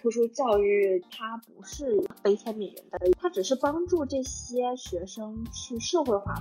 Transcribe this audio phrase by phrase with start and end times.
[0.00, 6.34] 特殊教育它不是悲天悯人的，它只是帮助这些学生去社会化。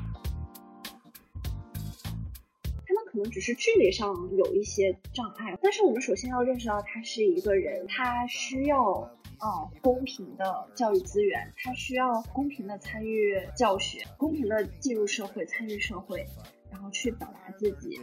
[2.85, 9.11] 他们可能只是智力上有一些障碍，但是我们首先要认识到他是一个人，他需要。
[9.39, 16.25] 哦，公平的教育资源，他需要公平的参与教学，公平的进入社会，参与社会，
[16.71, 17.99] 然后去表达自己。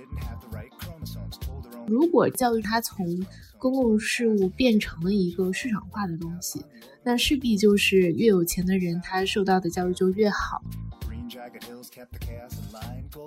[1.87, 3.07] 如果教育它从
[3.59, 6.65] 公共事务变成了一个市场化的东西，
[7.03, 10.63] 那势必就是越有钱的人他受到的教育就越好。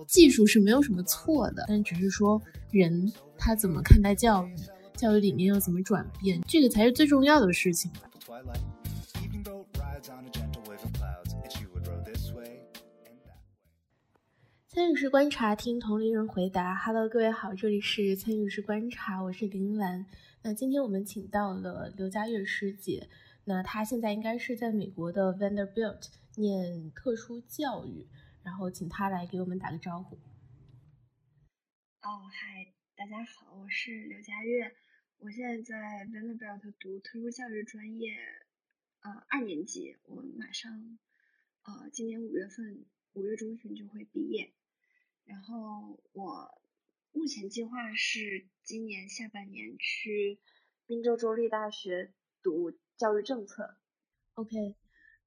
[0.07, 4.55] 技术是没有什么错的，但只是说人他怎么看待教育。
[4.95, 8.09] 教育理念要怎么转变，这个才是最重要的事情吧。
[14.77, 16.75] 参与式观察，听同龄人回答。
[16.75, 20.05] Hello，各位好，这里是参与式观察，我是林兰。
[20.43, 23.09] 那今天我们请到了刘佳悦师姐，
[23.45, 28.07] 那她现在应该是在美国的 Vanderbilt 念特殊教育，
[28.43, 30.15] 然后请她来给我们打个招呼。
[32.03, 34.71] 哦，嗨，大家好，我是刘佳悦。
[35.17, 38.11] 我现在在 Vanderbilt 读特殊教育专业，
[39.01, 39.97] 呃，二年级。
[40.03, 40.99] 我马上，
[41.63, 44.53] 呃，今年五月份五月中旬就会毕业。
[45.27, 46.59] 然后我
[47.11, 50.39] 目前计划是今年下半年去
[50.87, 52.11] 宾州州立大学
[52.41, 53.75] 读教育政策。
[54.33, 54.75] OK，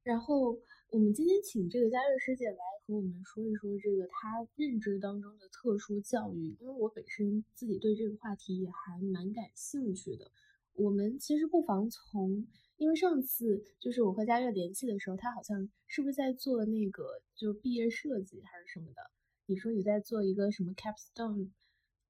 [0.03, 0.59] 然后。
[0.93, 10.33] 我们今天请这个佳悦师姐来和我们说一说这个她认知当中的特殊教育，因为我本身自己对这个话题也还蛮感兴趣的。
[10.73, 12.45] 我们其实不妨从，
[12.77, 19.13] 因为上次就是我和佳悦联系的时候，她好像是不是在做那个就是毕业设计还是什么的？
[19.51, 21.51] 你说你在做一个什么 capstone？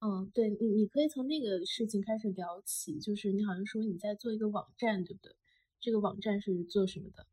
[0.01, 5.35] 嗯，对你，你可以从那个事情开始聊起，就是你好像说你在做一个网站，对不对？
[5.81, 7.27] 这个网站是做什么的？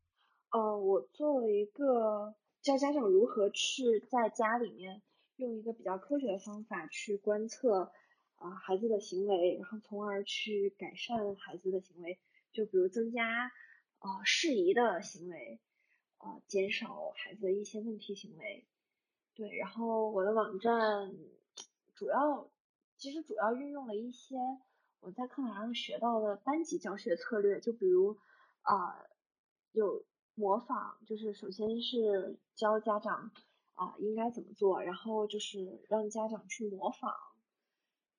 [0.48, 5.02] 呃，我做了一个教家长如何去在家里面
[5.36, 7.92] 用一个比较科学的方法去观测
[8.36, 12.18] 啊孩子的行为，然后从而去改善孩子的行为，
[12.54, 13.52] 就比如增加
[13.98, 15.60] 啊适宜的行为，
[16.16, 18.64] 啊减少孩子的一些问题行为。
[19.38, 21.10] 对，然后我的网站
[21.94, 22.50] 主要
[22.98, 24.36] 其实主要运用了一些
[25.00, 28.18] 我在课堂上学到的班级教学策略，就比如
[28.60, 29.06] 啊
[29.72, 30.04] 有。
[30.40, 33.32] 模仿就是首先是教家长
[33.74, 37.12] 啊应该怎么做，然后就是让家长去模仿。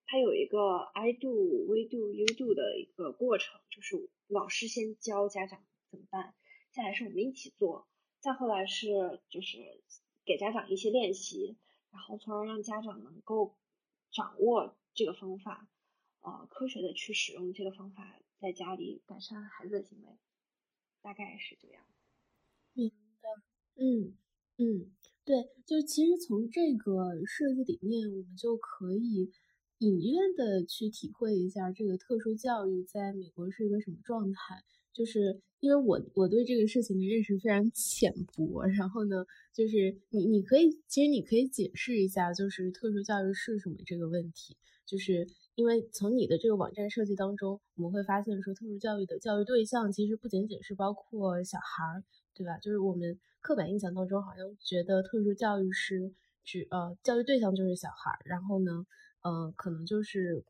[0.06, 1.32] 它有一个 I do,
[1.66, 6.34] we do, you do 的一个过程，就是老师先教家长怎么办，
[6.72, 7.88] 再来是我们一起做，
[8.20, 9.58] 再后来是就是
[10.30, 11.58] 给家长一些练习，
[11.90, 13.58] 然后从而让家长能够
[14.12, 15.68] 掌握这个方法，
[16.20, 20.20] 呃，科学的去使用这个方法，在家里改善孩子的行为，
[21.02, 21.84] 大概是这样。
[22.74, 23.30] 明白，
[23.84, 24.16] 嗯
[24.58, 24.92] 嗯，
[25.26, 29.32] 对，就其实从这个设计理念，我们就可以
[29.80, 34.64] 隐约的去体会一下这个特殊教育在美国是一个什么状态。
[35.00, 44.58] 就是因为我我对这个事情的认识非常浅薄，然后呢，就是你你可以其实你可以解释一下，就是特殊教育是什么这个问题。
[44.86, 52.04] 就是因为从你的这个网站设计当中，我们会发现说，特殊教育的教育对象其实不仅仅是包括小孩儿。
[52.36, 52.58] 对吧？
[52.60, 56.14] 就是我们刻板印象当中，好像觉得特殊教育是
[56.46, 58.86] 指呃教育对象就是小孩儿，然后呢，
[59.24, 60.46] 呃，可能就是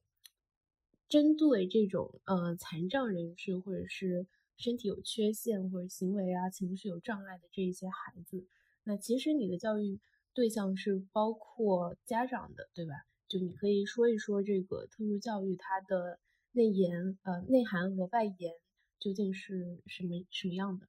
[1.07, 4.27] 针对这种呃残障人士或者是
[4.59, 8.45] 身体有缺陷或者行为啊情绪有障碍的这一些孩子。
[8.83, 9.99] 那其实你的教育
[10.33, 12.93] 对象是包括家长的，对吧？
[13.27, 16.19] 就你可以说一说这个特殊教育它的
[16.51, 18.53] 内延呃内涵和外延
[18.99, 20.87] 究竟是什么什么样的？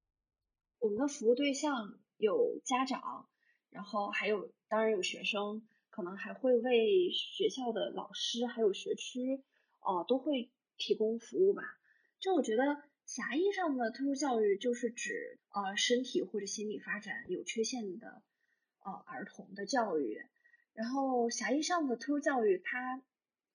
[0.78, 3.28] 我们的服务对象有家长，
[3.68, 9.44] 然后还有当然有学生，可能还会为学校的老师还有学区
[9.80, 11.62] 哦都会提供服务吧。
[12.18, 12.64] 就我觉得
[13.10, 18.22] 狭义上的特殊教育就是指呃身体或者心理发展有缺陷的
[18.84, 20.24] 呃儿童的教育，
[20.74, 22.98] 然后狭义上的特殊教育，它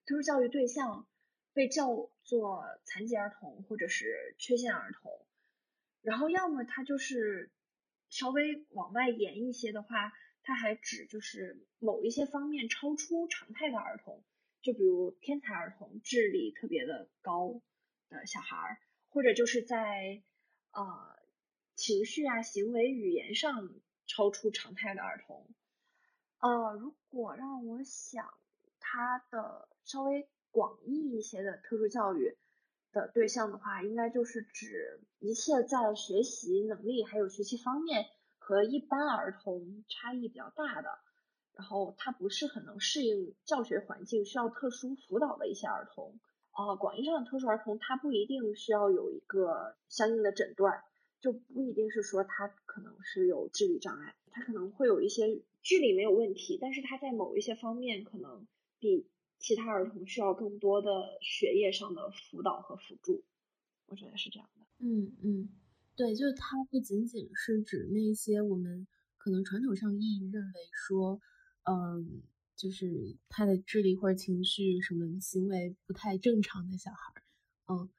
[0.05, 1.07] 特殊教育对象
[1.53, 5.25] 被叫做残疾儿童或者是缺陷儿童。
[6.01, 7.49] 然后要么它就是
[8.09, 10.11] 稍微往外延一些的话，
[10.43, 14.21] 它还指就是某一些方面超出常态的儿童，
[14.61, 17.61] 就比如天才儿童，智力特别的高
[18.09, 18.77] 的小孩儿，
[19.15, 20.21] 或者就是在
[20.71, 21.15] 呃
[21.73, 23.73] 情绪啊、行为、语言上
[24.05, 25.47] 超出常态的儿童。
[26.39, 28.33] 呃，如果让我想，
[28.81, 32.37] 它的稍微广义一些的特殊教育。
[32.91, 38.05] 的对象的话，应该就是指一切在学习能力还有学习方面
[38.37, 40.99] 和一般儿童差异比较大的，
[41.55, 46.19] 然后他不是很能适应教学环境，需要特殊辅导的一些儿童。
[46.55, 50.81] 呃，广义上的特殊儿童，他不一定需要有一个相应的诊断，
[51.19, 58.47] 就不一定是说他可能是有智力障碍，他可能会有一些智力没有问题，但是他在某一些方面可能
[58.79, 59.05] 比
[59.37, 63.25] 其他儿童需要更多的学业上的辅导和辅助，
[63.87, 64.65] 我觉得是这样的。
[64.79, 65.49] 嗯嗯，
[65.97, 68.87] 对，就是它不仅仅是指那些我们
[69.17, 70.53] 可能传统上意义认为
[70.87, 71.19] 说，
[71.63, 72.23] 嗯。
[72.55, 77.21] 就是他的智力或者情绪什么行为不太正常的小孩，
[77.67, 77.89] 嗯，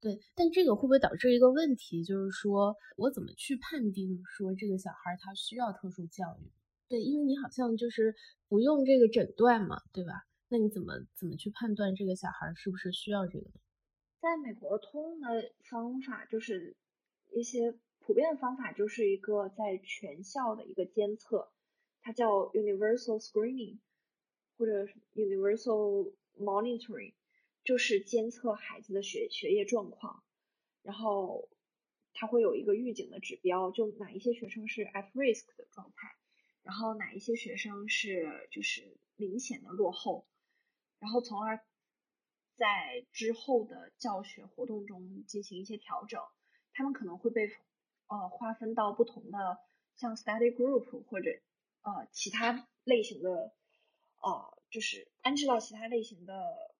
[0.00, 6.52] 对，但这个会不会导致一个问题，就是说我怎么去判定说这个小孩他需要特殊教育？
[6.88, 8.14] 对，因为你好像就是
[8.48, 10.26] 不用这个诊断嘛，对吧？
[10.48, 13.60] 那你怎么怎么去判断这个小孩是不是需要这个呢？
[14.20, 16.76] 在美国通用的方法就是
[17.32, 21.50] 一些普遍的方法，就是一个在全校的一个监测，
[22.02, 23.78] 它叫 universal screening。
[24.58, 27.12] 或者 universal monitoring
[27.64, 30.22] 就是监测孩子的学学业状况，
[30.82, 31.50] 然后
[32.14, 36.16] 它会有一个预警的指标，就哪一些学生是 at risk 的状态，
[36.62, 40.26] 然后哪一些学生是就是明显的落后，
[41.00, 41.60] 然后从而
[42.56, 46.22] 在之后的教学活动中进行一些调整，
[46.72, 47.50] 他们可能会被
[48.06, 49.58] 呃划分到不同的
[49.96, 51.30] 像 study group 或者
[51.82, 53.54] 呃其他类型的。
[54.20, 56.34] 呃，就是安置到其他类型的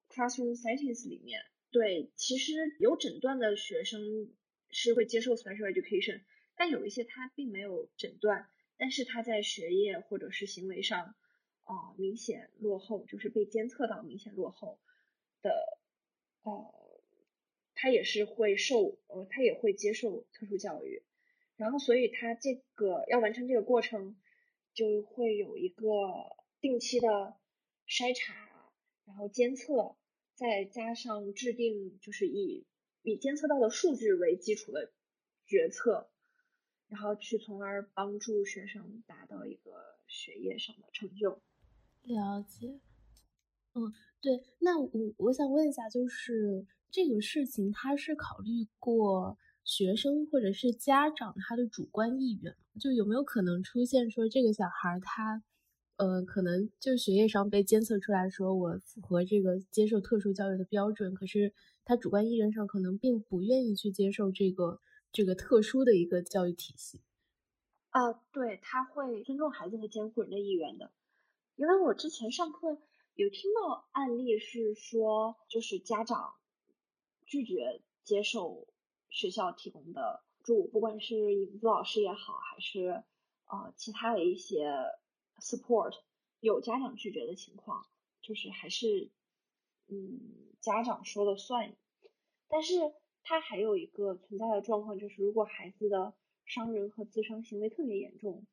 [0.09, 1.43] classroom settings 里面。
[1.71, 4.35] 对，其实有诊断的学生
[4.71, 6.23] 是会接受 special education，
[6.57, 8.49] 但有一些他并没有诊断，
[8.79, 11.15] 但是他在学业或者是行为上
[11.65, 14.81] 啊明显落后，就是被监测到明显落后
[15.43, 15.79] 的，
[16.43, 16.75] 呃，
[17.75, 21.03] 他也是会受，呃，他也会接受特殊教育。
[21.57, 24.17] 然后，所以他这个要完成这个过程，
[24.73, 25.87] 就会有一个。
[26.67, 27.37] 定期的
[27.87, 28.35] 筛查，
[29.05, 29.95] 然后监测，
[30.35, 32.67] 再加上制定，就是以
[33.03, 34.91] 以监测到的数据为基础的
[35.47, 36.11] 决策，
[36.89, 39.71] 然后去从而帮助学生达到一个
[40.09, 41.41] 学业上的成就。
[42.03, 42.81] 了解。
[43.75, 44.43] 嗯，对。
[44.59, 55.45] 那我我想问一下，就是这个事情，他是考虑过学生或者是家长他的主观意愿，就有没有可能出现说这个小孩他。
[55.97, 61.55] 呃，可能就学业上被监测出来说我符合这个接受特殊教育的标准，可是
[61.87, 64.79] 他主观意愿上可能并不愿意去接受这个
[65.11, 67.01] 这个特殊的一个教育体系。
[67.89, 70.93] 啊，对，他会尊重孩子和监护人的意愿的。
[71.55, 72.79] 因为我之前上课
[73.15, 76.35] 有听到案例是说，就是家长
[77.25, 78.69] 拒绝接受
[79.09, 83.03] 学校提供的住，不管是影子老师也好，还是
[83.47, 84.71] 呃其他的一些。
[85.41, 85.95] Support
[86.41, 87.87] 有家长拒绝的情况，
[88.21, 89.11] 就是还是
[89.89, 90.21] 嗯
[90.61, 91.77] 家长说了算。
[92.49, 92.75] 但是
[93.23, 98.47] 他还有一个存在的状况，就是如果孩子的伤人和自伤行为特别严重，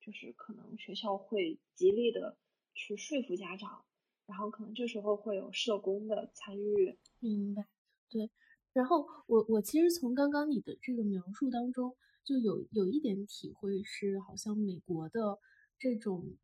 [0.00, 2.36] 就是可能学校会极力的
[2.74, 3.84] 去说服家长，
[4.26, 6.98] 然后可能这时候会有社工的参与。
[7.20, 7.66] 明白，
[8.10, 8.30] 对。
[8.74, 15.38] 然后我我其实从刚刚你的这个描述当中，就有有一点体会是，好像美国的。
[15.78, 16.36] 这种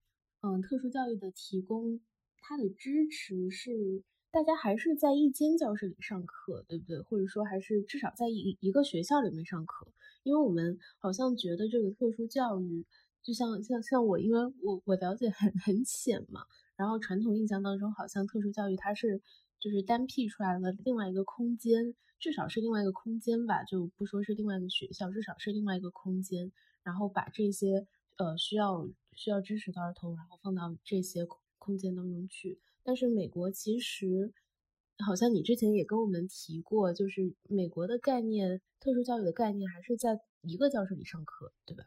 [0.42, 2.00] 嗯特殊教育的提供，
[2.38, 7.00] 它的支持是大家还是在一间教室里上课，对不对？
[7.00, 9.86] 或者说还是至少在一一个学校里面上课？
[10.22, 12.86] 因为我们好像觉得这个特殊教育，
[13.22, 16.42] 就像像像我，因为我我了解很很浅嘛，
[16.76, 19.20] 然后传统印象当中，好像特殊教育它是
[19.60, 27.86] 就是单辟出来了另外一个空间，至少是另外一个空间吧，就不说是另外一个学校，至少是另外一个空间，然后把这些
[28.16, 28.88] 呃需要。
[29.16, 32.60] 需要支持的儿童，然后放到这些空空间当中去。
[32.82, 34.32] 但是美国其实，
[35.06, 41.84] 好像你之前也跟我们提过，就是美国的概念，特殊教育的概念还是在一个教室里上课，对吧？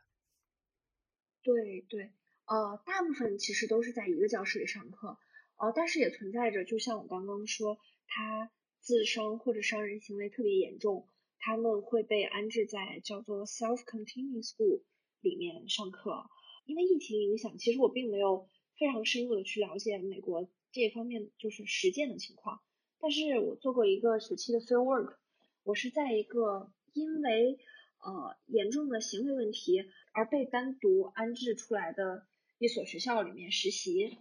[1.43, 2.11] 对对，
[2.45, 5.17] 呃，大部分其实都是在一个教室里上课，
[5.57, 11.07] 呃，但是也存在着，就像我刚刚说，他自伤或者伤人行为特别严重，
[11.39, 14.81] 他们会被安置在叫做 self-contained school
[15.21, 16.29] 里面上课。
[16.67, 18.47] 因为疫情影响，其实我并没有
[18.77, 22.61] 非常深入的去了解美国这方面就是实践的情况。
[22.99, 25.15] 但是我做过一个学期的 field work，
[25.63, 27.57] 我是在一个因为
[27.99, 34.17] 呃严重的行为问题而被单独安置出来的一所学校里面实习。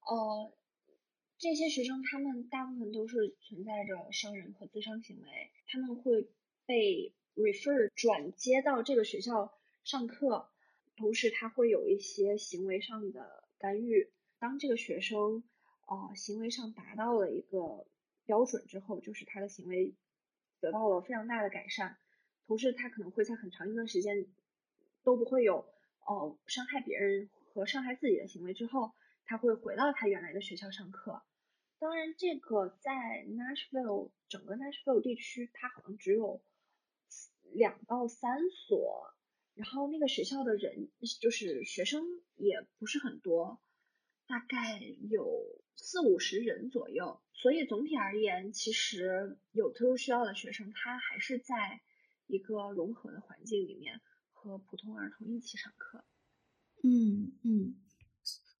[0.00, 0.52] 呃，
[1.38, 6.28] 这些学生他们大部分都是存在着伤人和自伤行为，他们会
[6.64, 9.52] 被 refer 转接到这个学校
[9.84, 10.48] 上课，
[11.00, 14.12] 同时他会有一些行为上的干预。
[14.38, 15.42] 当这个学生
[15.86, 17.86] 啊行为上达到了一个
[18.26, 19.94] 标准之后，就是他的行为
[20.60, 21.96] 得到了非常大的改善，
[22.46, 24.26] 同时他可能会在很长一段时间
[25.02, 25.72] 都不会有
[26.04, 28.92] 哦伤害别人和伤害自己的行为之后，
[29.24, 31.22] 他会回到他原来的学校上课。
[31.78, 32.92] 当然，这个在
[33.26, 36.42] Nashville 整个 Nashville 地区，它好像只有
[37.54, 39.14] 两到三所，
[39.60, 40.88] 然后那个学校的人
[41.20, 42.02] 就是学生
[42.36, 43.60] 也不是很多，
[44.26, 47.20] 大概有四五十人左右。
[47.34, 51.80] 所以总体而言，其实有特殊需要的学生，他还是在
[52.26, 54.00] 一个融合的环境里面
[54.32, 56.04] 和普通儿童一起上课。
[56.82, 57.74] 嗯嗯，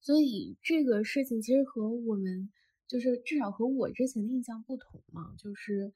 [0.00, 2.52] 所以这个事情其实和我们。
[2.90, 5.92] 就是至少和我之前的印象不同嘛，就是，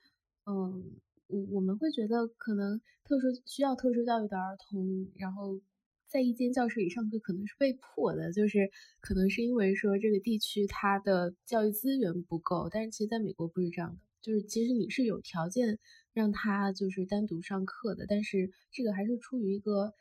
[0.47, 0.93] 嗯，
[1.27, 5.61] 我我们会觉得可能特殊需要特殊教育的儿童，然后
[6.07, 15.79] 在一间教室里上课可能是被迫的，就是可能是因为说这个地区它的教育资源不够，但是其实在美国不是这样的，就是其实你是有条件
[16.13, 19.93] 让他就是单独上课的，但是这个还是出于一个。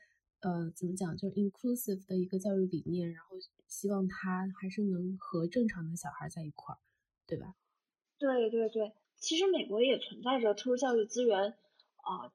[0.45, 1.15] 呃，怎么讲？
[1.15, 6.79] 就是 inclusive 的一个教育理念，然后希望他还是能和正常的小孩在一块儿，
[7.25, 7.55] 对吧？
[8.19, 8.91] 对对对，
[9.23, 11.57] 其实美国也存在着特殊教育资源
[11.95, 12.33] 啊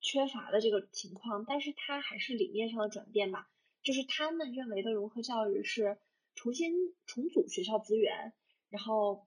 [0.00, 3.50] 缺乏的这个情况，但是它还是理念上的转变吧。
[3.82, 5.98] 就是他们认为的融合教育是
[6.34, 6.72] 重新
[7.04, 8.32] 重组学校资源，
[8.70, 9.26] 然后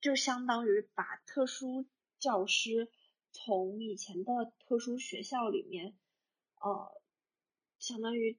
[0.00, 1.86] 就相当于把特殊
[2.20, 2.88] 教师
[3.32, 5.96] 从以前的特殊学校里面
[6.60, 6.88] 呃。
[7.80, 8.38] 相当于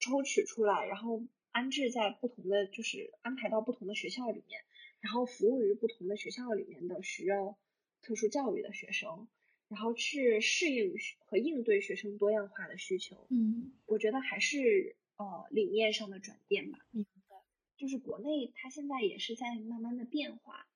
[0.00, 4.64] 抽取出来，然后安置在不同的，就是安排到不同的学校里面，
[5.00, 7.58] 然后服务于不同的学校里面的需要
[8.02, 9.28] 特殊教育的学生，
[9.68, 10.94] 然后去适应
[11.26, 13.26] 和应对学生多样化的需求。
[13.30, 16.78] 嗯，我觉得还是呃理念上的转变吧。
[16.90, 17.36] 明白。
[17.76, 20.66] 就是国内它现在也是在慢慢的变化，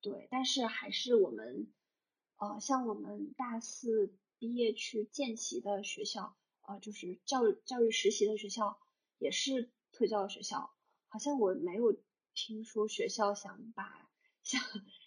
[0.00, 1.72] 对，但是还是我们
[2.36, 6.36] 呃像我们大四毕业去见习的学校。
[6.60, 8.78] 啊，就是教育教育实习的学校
[9.16, 10.70] 也是特教学校，
[11.08, 11.98] 好像我没有
[12.38, 14.08] 听说学校想把
[14.44, 14.60] 想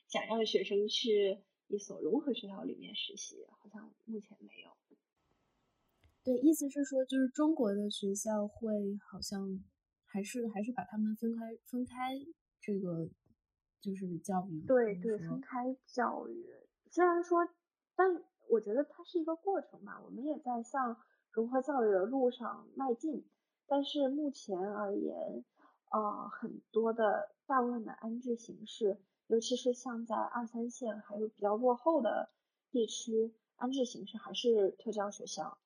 [0.10, 4.76] 想让学生去一所融合学校里面实习，好像目前没有。
[6.26, 8.70] 对，意思是说，就是中国的学校会
[9.10, 9.64] 好像
[10.04, 12.20] 还是还是把他们分开分开
[12.60, 13.10] 这个
[13.80, 14.66] 就是教育。
[14.68, 16.46] 对对，分开教育。
[16.92, 17.48] 虽然说，
[17.96, 21.00] 但我觉得它是一个过程吧，我们也在向。
[21.32, 23.26] 融合教育的路上迈进，
[23.66, 25.46] 但是目前而言，
[25.92, 32.30] 呃，很多的大部分的安置形式，尤其是像在二三线还有比较落后的
[32.72, 35.58] 地区，安置形式还是特教学校。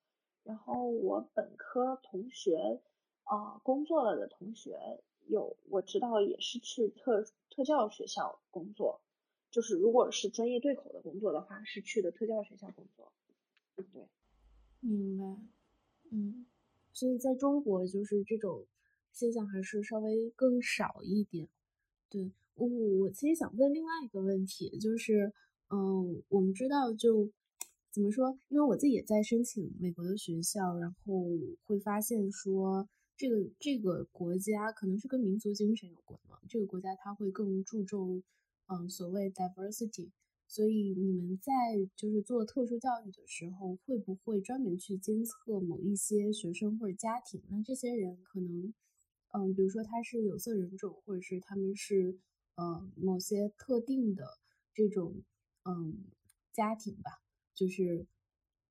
[0.43, 2.81] 然后我本科同学，
[3.25, 9.01] 呃，工作了的同学有我知道也是去特特教学校工作，
[9.51, 13.11] 就是如果是专业对口的工作的话，是去的特教学校工作。
[13.75, 13.85] 对。
[14.81, 15.23] 明白，
[16.11, 16.45] 嗯，
[16.93, 18.65] 所以在中国就是这种
[19.15, 21.47] 现象还是稍微更少一点。
[22.09, 25.33] 对我，我其实想问另外一个问题，就是，
[25.69, 27.31] 嗯，我们知道就
[27.91, 28.37] 怎么说？
[28.49, 31.23] 因为我自己也在申请美国的学校，然后
[31.63, 38.21] 会发现说，这个这个国家可能是跟民族精神有关嘛，这个国家它会更注重，
[38.67, 40.11] 嗯，所谓 diversity。
[40.47, 41.51] 所以你们在
[41.95, 47.41] 就是做特殊教育的时候，会不会专门去监测某一些学生或者家庭？
[47.49, 48.71] 那这些人可能，
[49.35, 52.17] 嗯，比如说他是有色人种，或者是他们是
[52.55, 54.23] 呃某些特定的
[54.73, 55.23] 这种
[55.63, 56.05] 嗯
[56.53, 57.11] 家庭吧，
[57.53, 58.07] 就是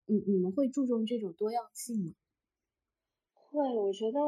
[0.07, 2.15] 你你们会注重这种多样性吗？
[3.35, 4.19] 会，我觉得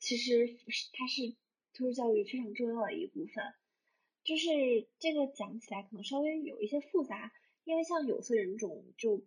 [0.00, 0.48] 其实
[0.92, 1.30] 它是
[1.72, 3.44] 特殊教育非常重要的一部分。
[4.24, 4.48] 就是
[4.98, 7.32] 这个讲起来可能稍微有一些复杂，
[7.64, 9.22] 因为像有色人种，就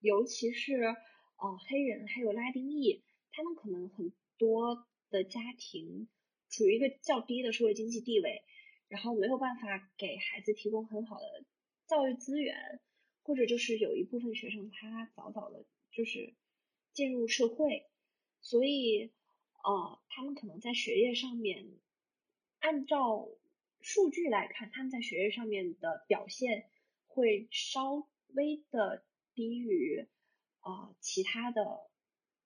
[0.00, 6.08] 尤其是呃黑人还有拉丁裔，他们可能很多的家庭
[6.50, 8.42] 处于一个较低的社会经济地位，
[8.88, 11.44] 然后没有办法给孩子提供很好的
[11.86, 12.80] 教育资源，
[13.22, 16.34] 或者就是有一部分学生他早早的就是
[16.92, 17.86] 进入社会，
[18.40, 19.12] 所以
[19.62, 21.68] 呃他们可能在学业上面
[22.58, 23.28] 按照
[23.80, 26.70] 数据来看，他们在学业上面的表现
[27.06, 29.04] 会稍微的
[29.34, 30.08] 低于
[30.60, 31.90] 啊其他的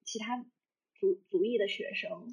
[0.04, 0.44] 其他
[0.98, 2.32] 族族裔的学生，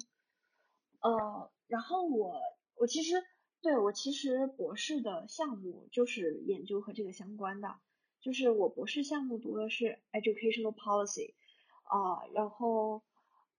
[1.04, 2.40] 呃，然后我
[2.76, 3.22] 我其实
[3.60, 7.76] 对我其实博士的项目就是研究和这个相关的，
[8.22, 11.34] 就是我博士项目读的是 educational policy，
[11.82, 13.02] 啊，然后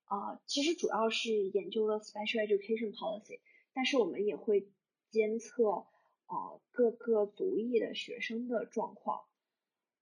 [0.06, 3.40] 啊，其实主要是研究的 special education policy，
[3.76, 4.68] 但是我们也会
[5.12, 5.86] 监测
[6.26, 9.22] 啊各个族裔的学生的状况，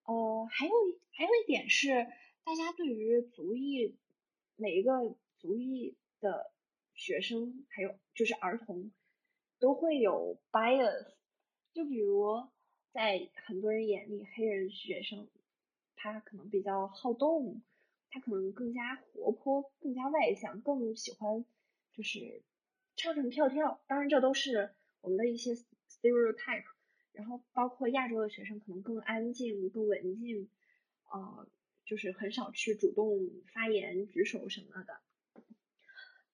[0.05, 0.71] 呃，还有
[1.11, 2.07] 还有一点是，
[2.45, 3.97] 大家对于族裔
[4.55, 6.52] 每一个族裔的
[6.93, 8.91] 学生，还有就是儿童。
[9.59, 11.13] 都会有 bias，
[11.71, 12.47] 就比如
[12.91, 15.29] 在很多人眼里，黑人学生
[15.95, 17.61] 他可能比较好动，
[18.09, 21.45] 他可能更加活泼、更加外向，更喜欢
[21.93, 22.43] 就是
[22.97, 23.81] 唱唱跳跳。
[23.87, 26.65] 当然，这都是我们的一些 stereotype。
[27.13, 30.49] 然后，包括亚洲的学生可能更安静、更文静，
[31.09, 31.47] 呃，
[31.85, 34.99] 就是很少去主动发言、举手什么的。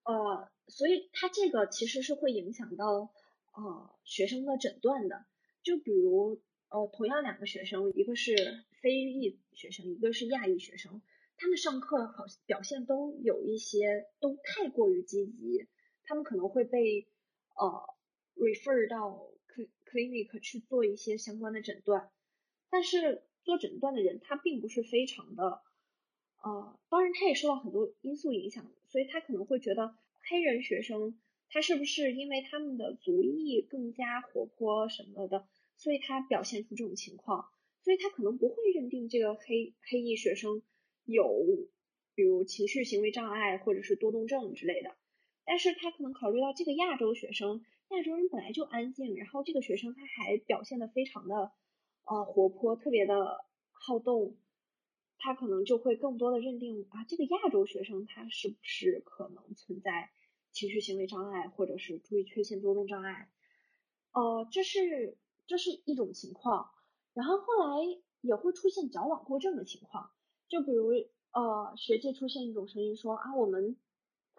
[0.04, 3.14] 呃，所以他这个其实是会影响到。
[3.52, 5.26] 呃，学生的诊断的，
[5.64, 6.40] 就比如
[6.70, 11.02] 呃，同样两个学生，一个是非裔学生，一个是亚裔学生，
[11.36, 15.68] 他们上课好表现都有一些都太过于积极，
[16.04, 17.08] 他们可能会被
[17.56, 17.96] 呃
[18.36, 19.28] refer 到
[19.92, 22.12] clinic 去做一些相关的诊断，
[22.70, 25.62] 但是做诊断的人他并不是非常的
[26.42, 29.96] 呃，当然他也受到很多因素影响，所以他可能会觉得
[30.30, 31.20] 黑人学生。
[31.52, 37.50] 他是不是因为他们的族裔更加活泼什么的，所以他表现出这种情况？
[37.82, 40.62] 所以他可能不会认定这个黑黑裔学生
[41.06, 41.28] 有，
[42.14, 44.96] 比如情绪行为障碍或者是多动症之类的。
[45.44, 51.52] 但是他可能考虑到这个亚洲学生，亚洲人本来就安静，然后这个学生他还表现的非常的
[52.06, 54.38] 呃活泼，特别的好动，
[55.20, 60.10] 他可能就会更多的认定啊这个亚洲学生他是不是可能存在。
[60.52, 63.30] 情绪行为障碍或者是注意缺陷多动障碍，
[64.14, 66.72] 呃，这是这是一种情况。
[67.14, 70.10] 然后后来也会出现矫枉过正的情况，
[70.48, 70.90] 就比如
[71.32, 73.78] 呃，学界出现一种声音说啊，我们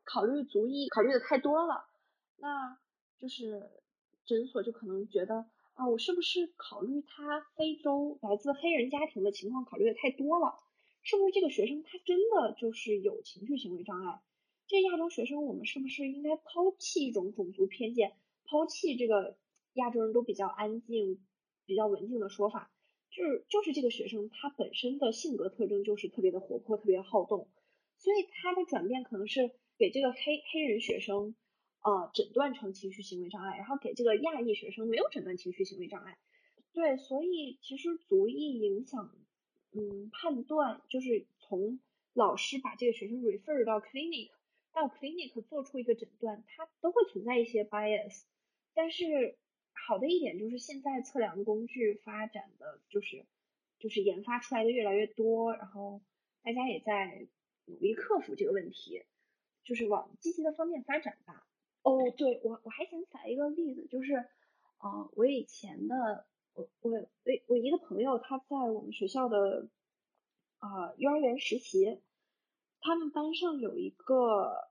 [0.03, 1.85] 考虑族裔考虑的太多了，
[2.39, 2.77] 那
[3.17, 3.71] 就是
[4.27, 10.59] 诊所就可能觉得啊，我是不是考虑他非洲来自黑人家庭的情况考虑的太多了？
[11.03, 14.21] 是不是这个学生他真的就是有情绪行为障碍？
[14.67, 18.13] 这亚洲学生，我们是不是应该抛弃一种种族偏见，
[18.45, 19.37] 抛弃这个
[19.73, 21.27] 亚洲人都比较安静、
[21.67, 22.71] 比较文静的说法？
[23.11, 27.49] 就是就是这个学生他本身的性格特征就是特别的活泼、特别好动，
[27.99, 30.19] 所以他的转变可能是给这个黑
[30.53, 31.35] 黑人学生
[31.83, 36.17] 呃诊断成情绪行为障碍，然后给这个亚裔学生没有诊断情绪行为障碍。
[36.73, 39.11] 对，所以其实足以影响
[39.73, 41.81] 嗯判断，就是从
[42.13, 44.31] 老师把这个学生 refer 到 clinic。
[44.73, 48.23] 到 clinic 做出一个诊断，它都会存在一些 bias，
[48.73, 49.37] 但是
[49.73, 53.27] 好的一点就是现在测量工具发展的就是
[53.81, 56.01] 就是研发出来的越来越多，然后
[56.45, 57.27] 大家也在
[57.65, 59.03] 努力克服这个问题，
[59.65, 61.45] 就是往积极的方面发展吧。
[61.83, 64.15] 哦，对我我还想起来一个例子，就是
[64.79, 67.01] 啊，我以前的我我我
[67.49, 69.69] 我一个朋友他在我们学校的
[70.59, 72.01] 啊幼儿园实习。
[72.83, 74.71] 他们班上有一个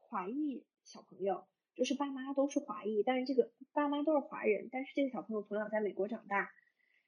[0.00, 6.50] 华裔小朋友，就是爸妈都是华裔，但是这个爸妈都是华人，但是这个小朋友从小在美国长大，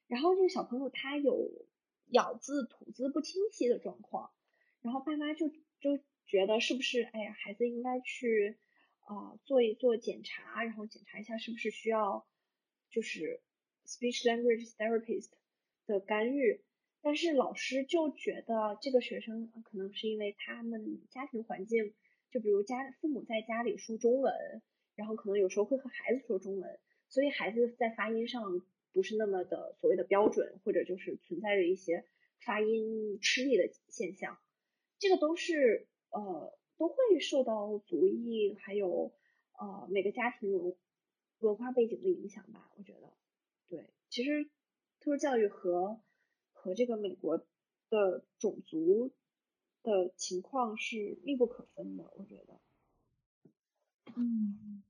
[0.07, 1.67] 然后这个小朋友他有
[2.05, 4.31] 咬字吐字不清晰的状况，
[4.79, 8.57] 然后爸妈就就觉得是不是哎呀孩子应该去
[9.01, 12.25] 啊做一做检查，然后检查一下是不是需要
[12.89, 13.41] 就是
[13.87, 15.29] speech language therapist
[15.85, 16.61] 的干预。
[17.01, 21.93] 但是老师就觉得这个学生可能是因为他们家庭环境，
[22.31, 24.33] 就比如家父母在家里说中文，
[24.95, 32.03] 然后可能有时候会和孩子说中文，所以孩子在发音上不是那么的所谓的标准，或者就是存在着一些
[32.41, 34.37] 发音吃力的现象，
[34.99, 39.13] 这个都是呃都会受到族裔还有
[39.57, 40.75] 呃每个家庭
[41.39, 43.13] 文化背景的影响吧，我觉得
[43.69, 44.45] 对，其实
[44.99, 45.99] 特殊教育和
[46.53, 47.37] 和这个美国
[47.89, 49.11] 的种族
[49.83, 52.59] 的情况是密不可分的，我觉得。
[54.15, 54.83] 嗯，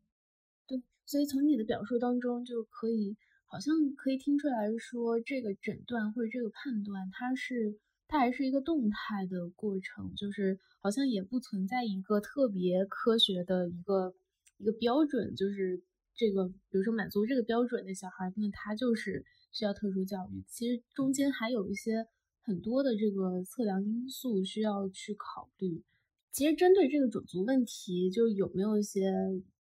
[0.67, 14.13] 对，所以从你的表述当中就可以，好像可以听出来说，这个诊断或者这个判断，它是它还是一个动态的过程，就是好像也不存在一个特别科学的一个
[14.57, 15.81] 一个标准，就是
[16.17, 19.23] 这个，比如说满足这个标准的小孩，那他就是。
[19.49, 22.05] 需要特殊教育，其实中间还有一些
[22.41, 25.83] 很多的这个测量因素需要去考虑。
[26.31, 29.09] 其实针对这个种族问题，就有没有一些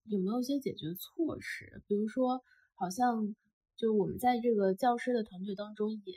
[0.03, 1.81] 有没有一些解决措施？
[1.87, 2.43] 比如说，
[2.75, 3.35] 好像
[3.75, 6.13] 就我们在这个教师的团队当中也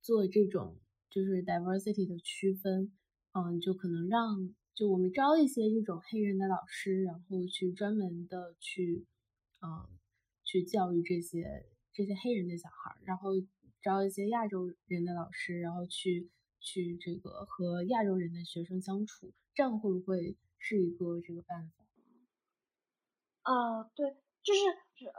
[0.00, 0.78] 做这种
[1.10, 2.92] 就是 diversity 的区分，
[3.32, 9.04] 嗯，就可能让就我们招一些这种黑人的老师，然后去专门的去，
[9.60, 9.88] 嗯，
[10.44, 13.30] 去教育这些这些黑人的小孩，然后
[13.82, 21.84] 招一些亚洲人的老师，然后去去这个和亚洲人的学生相处，这样会不会是一个这个办法？
[23.44, 24.60] 呃，对，就是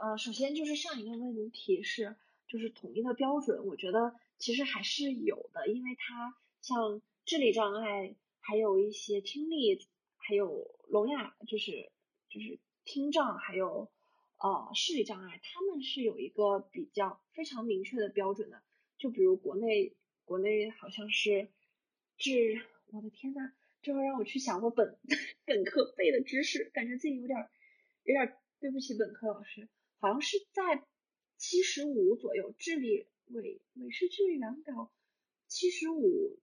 [0.00, 11.90] 呃，首先就是上一个问题是，就是统一的标准，我觉得其实还是有的，因为它像智力障碍，还有一些听力，还有聋哑，就是
[12.28, 13.90] 就是听障，还有
[14.40, 18.60] 呃视力障碍，他们是有一个比较非常明确的标准的。
[18.98, 21.48] 就比如国内，国内好像是
[22.16, 24.98] 智，我的天呐，这会让我去想我本
[25.44, 27.48] 本科背的知识，感觉自己有点。
[28.02, 30.86] 有点对不起本科老师，好像是在
[31.36, 34.90] 七十五左右，智力美美式智力量表
[35.46, 36.40] 七十五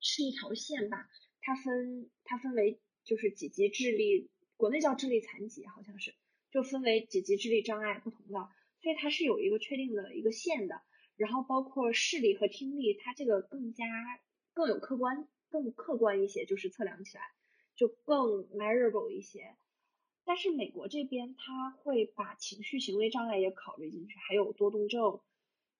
[0.00, 1.06] 是一条线吧？
[1.42, 6.14] 它分它分为就是几级智力，国内叫智力残疾，好像是
[6.50, 8.48] 就分为几级智力障碍不同的，
[8.80, 10.80] 所以它是有一个确定的一个线的。
[11.16, 13.86] 然后包括视力和听力，它这个更加
[14.52, 17.22] 更有客观更客观一些，就是测量起来
[17.74, 19.56] 就更 measurable 一些。
[20.24, 25.20] 但是美国这边他会把情绪行为障碍也考虑进去，还有多动症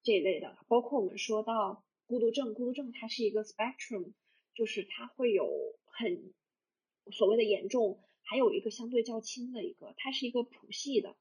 [0.02, 4.12] 这一类的，包括我们说到孤独症，孤独症它是一个 spectrum，
[4.54, 5.50] 就是它会有
[5.84, 6.32] 很
[7.10, 11.16] 所谓的严重，还有一个相对较轻的一个，它是一个谱系的，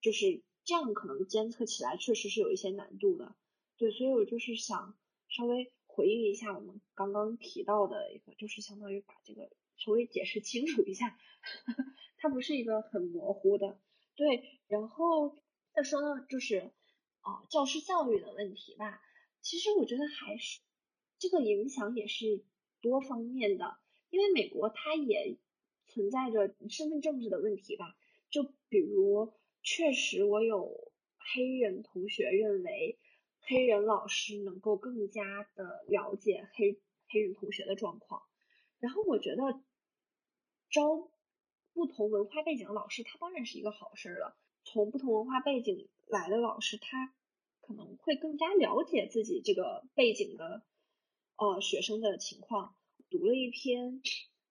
[0.00, 3.36] 就是这样可能监测起来确实是有一些难度的，
[3.76, 4.96] 对，所以我就是想
[5.28, 11.18] 稍微回应一下我们刚刚提到的一个，就是相当于把这个稍微解释清楚一下。
[12.18, 13.78] 它不是一个很模糊的，
[14.14, 15.36] 对，然后
[15.74, 16.72] 再说到就是
[17.20, 19.02] 啊教师教育的问题吧，
[19.42, 20.60] 其实我觉得还是
[21.18, 22.42] 这个影响也是
[22.80, 23.76] 多方面的，
[24.08, 25.36] 因为美国它也
[25.96, 27.96] 存在着身份政治的问题吧，
[28.28, 29.32] 就比如
[29.62, 32.98] 确实我有黑人同学认为
[33.40, 36.78] 黑人老师能够更加的了解黑
[37.08, 38.22] 黑人同学的状况，
[38.78, 39.42] 然后我觉得
[40.68, 41.08] 招。
[41.72, 44.34] 不同文化背景的老师，他当然是一个好事了。
[44.64, 47.12] 从不同文化背景来的老师，他
[47.60, 50.62] 可能会更加了解自己这个背景的
[51.36, 52.74] 呃学生的情况。
[53.10, 54.00] 读了一篇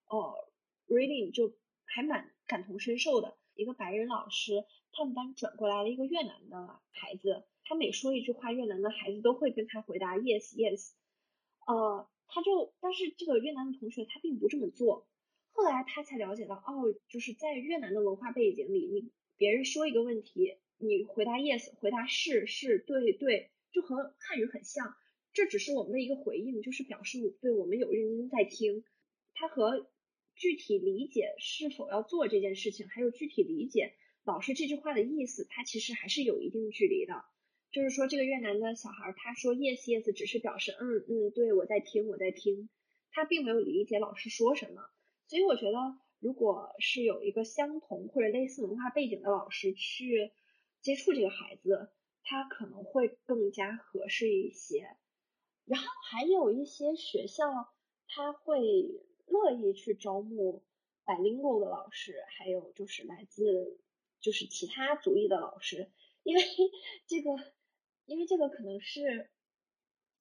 [0.06, 0.48] 呃
[0.88, 3.36] reading，就还蛮感同身受的。
[3.54, 10.92] 一个白人老师，他们班转过来了一个越南的孩子，他每说一句话，越南的孩子都会跟他回答 yes yes。
[11.66, 15.08] 呃，他就但是这个越南的同学他并不这么做。
[15.52, 24.94] 后来他才了解到，哦，就是在越南的文化背景里，你别人说一个问题，你回答 yes，回答是是对对，就和汉语很像。
[25.32, 28.84] 这只是我们的一个回应，就是表示对我们有认真在听。
[29.32, 29.88] 他和
[30.36, 33.94] 具体理解是否要做这件事情，还有具体理解
[34.24, 37.24] 老师这句话的意思，他其实还是有一定距离的。
[37.72, 42.68] 就是说，这个越南的小孩他说 yes yes，只是表示嗯嗯，对我在听我在听，
[43.10, 44.82] 他并没有理解老师说什么。
[45.26, 45.78] 所以我觉得，
[46.20, 50.32] 如果是有一个相同或者类似文化背景的老师去
[50.80, 51.90] 接触这个孩子，
[52.22, 54.86] 他可能会更加合适一些。
[55.64, 57.44] 然后还有一些学校，
[58.06, 58.60] 他会
[59.26, 60.62] 乐意去招募
[61.04, 63.78] bilingual 的老师，还有就是来自
[64.20, 65.90] 就是其他族裔的老师，
[66.22, 66.42] 因为
[67.06, 67.30] 这个，
[68.06, 69.30] 因为这个可能是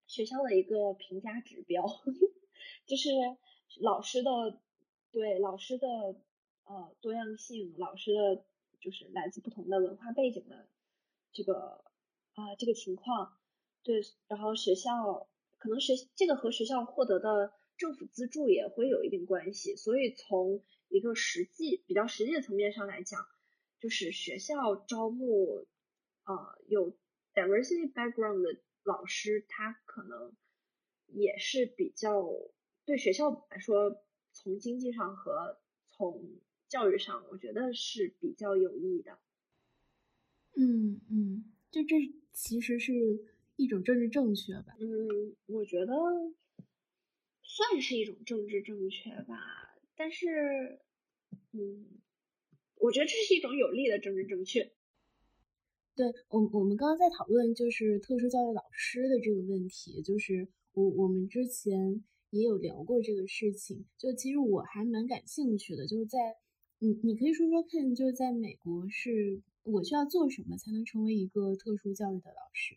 [0.08, 1.86] 学校的一个评价指标，
[2.86, 3.10] 就是
[3.80, 4.60] 老师的。
[5.12, 5.88] 对老师的
[6.66, 8.44] 呃多样性，老师的
[8.82, 10.68] 就是来自不同的文化背景的
[11.32, 11.86] 这个
[12.34, 13.38] 啊这个情况，
[13.82, 23.28] 对，然后学校可能学这个和学校获得的政府资助也会有一定关系，所以从一个实际比较实际的层面上来讲，
[23.80, 25.68] 就是学校招募
[26.24, 26.98] 啊有
[27.34, 30.34] diversity background 的老师，他可能
[31.08, 32.30] 也是比较
[32.86, 34.02] 对学校来说。
[34.38, 35.62] 从经济上和
[35.92, 36.22] 从
[36.68, 39.18] 教育上，我觉得是比较有益的。
[40.58, 41.96] 嗯嗯，就这
[42.34, 42.92] 其实是
[43.56, 44.76] 一种政治正确吧？
[44.82, 45.94] 嗯，我觉得
[47.56, 49.78] 算是一种政治正确吧。
[49.96, 50.82] 但是，
[51.54, 51.86] 嗯，
[52.76, 54.74] 我觉得这是一种有利的政治正确。
[55.96, 62.04] 对我，我们刚刚在讨论就是特殊教育老师的这个问题，就是我我们之前。
[62.32, 66.36] 也有聊过这个事情，就其实我还蛮感兴趣的，就是在
[66.80, 72.76] 你你可以说说看，就是在美国是我需要做什么才能成为一个特殊教育的老师？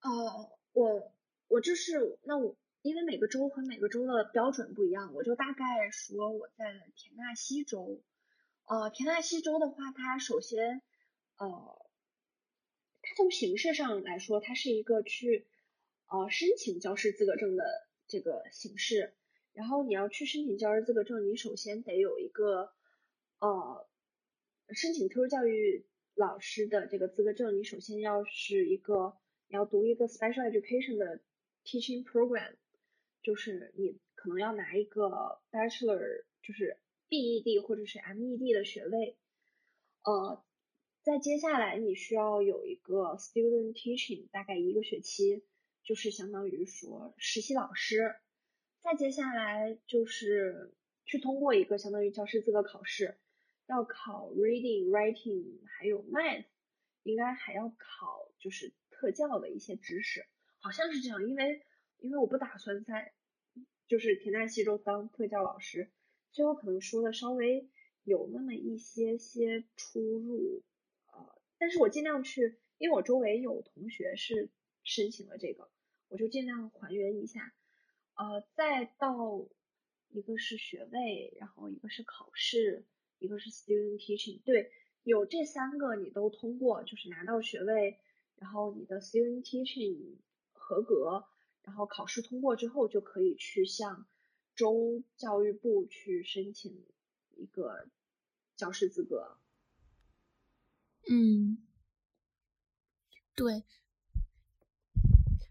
[0.00, 1.12] 呃，我
[1.48, 6.64] 我就是那我因为每个州和每个州的标准不一样，我就大概说我在
[6.96, 8.02] 田纳西州。
[8.64, 10.80] 呃，田纳西州的话，它首先
[11.36, 11.86] 呃，
[13.02, 15.46] 它从形式上来说，它是一个去
[16.06, 17.64] 呃申请教师资格证的
[18.06, 19.14] 这个形式。
[19.52, 22.72] 然后你要去申请教师资格证，你首先得有一个
[23.40, 23.88] 呃
[24.70, 31.20] 申请特殊教育老师的这个资格证，你首先要是一个你要读一个 special education 的
[31.64, 32.54] teaching program，
[33.22, 36.78] 就是你可能要拿一个 bachelor，就是
[37.08, 39.18] BED 或者是 MED 的学位，
[40.02, 40.44] 呃，
[41.02, 45.44] 在接下来你需要有一个 student teaching，大概一个学期，
[45.82, 48.14] 就是相当于说实习老师。
[48.82, 53.18] 再接下来就是去通过一个相当于教师资格考试，
[53.66, 56.46] 要考 reading、writing，还有 math，
[57.02, 60.24] 应该还要考就是特教的一些知识，
[60.60, 61.28] 好像是这样。
[61.28, 61.62] 因为
[62.00, 63.12] 因为我不打算在
[63.86, 65.90] 就是田纳西州当特教老师，
[66.32, 67.68] 所以我可能说的稍微
[68.04, 70.62] 有那么一些些出入，
[71.12, 74.50] 呃，但是我尽量去，因为我周围有同学是
[74.84, 75.70] 申请了这个，
[76.08, 77.52] 我就尽量还原一下。
[78.14, 79.46] 呃，再到
[80.08, 82.84] 一个是学位，然后一个是考试，
[83.18, 84.40] 一个是 student teaching。
[84.42, 84.70] 对，
[85.02, 87.98] 有这三个你都通过，就是拿到学位，
[88.36, 90.18] 然后你的 student teaching
[90.52, 91.24] 合格，
[91.62, 94.06] 然后考试通过之后，就可以去向
[94.54, 96.84] 州教育部去申请
[97.36, 97.88] 一个
[98.56, 99.38] 教师资格。
[101.10, 101.58] 嗯，
[103.34, 103.64] 对。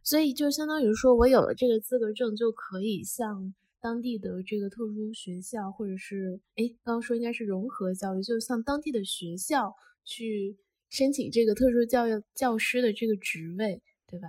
[0.04, 10.58] 所以就相当于说，我有了这个资格证，就可以向当地的这个特殊学校，或者是哎，刚刚说应该是融合教育，就向当地的学校去
[10.90, 14.28] 申请这个特殊教育教师的这个职位，对吧？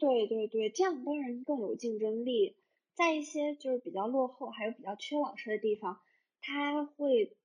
[0.00, 2.56] 对对对，这样当然更有竞争力。
[2.94, 6.00] 在一些就是比较落后，还有比较缺老师的地方，
[6.40, 7.36] 他会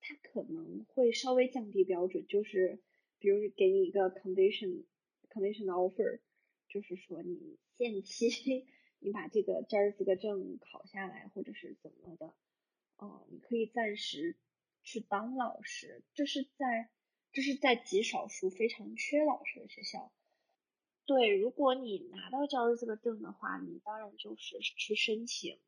[0.00, 2.80] 他可能会稍微降低标准，就是
[3.18, 4.84] 比如给你一个 condition
[5.28, 6.20] condition offer。
[6.68, 8.66] 就是说，你限期
[9.00, 12.34] 你把这个教师资格证考下来，或者是怎么的，
[12.96, 14.36] 哦，你可以暂时
[14.82, 16.02] 去当老师。
[16.14, 16.90] 这是在
[17.32, 20.12] 这是在极少数非常缺老师的学校。
[21.06, 25.58] 对，如果你拿到教师资格证的话，你当然就是去申请，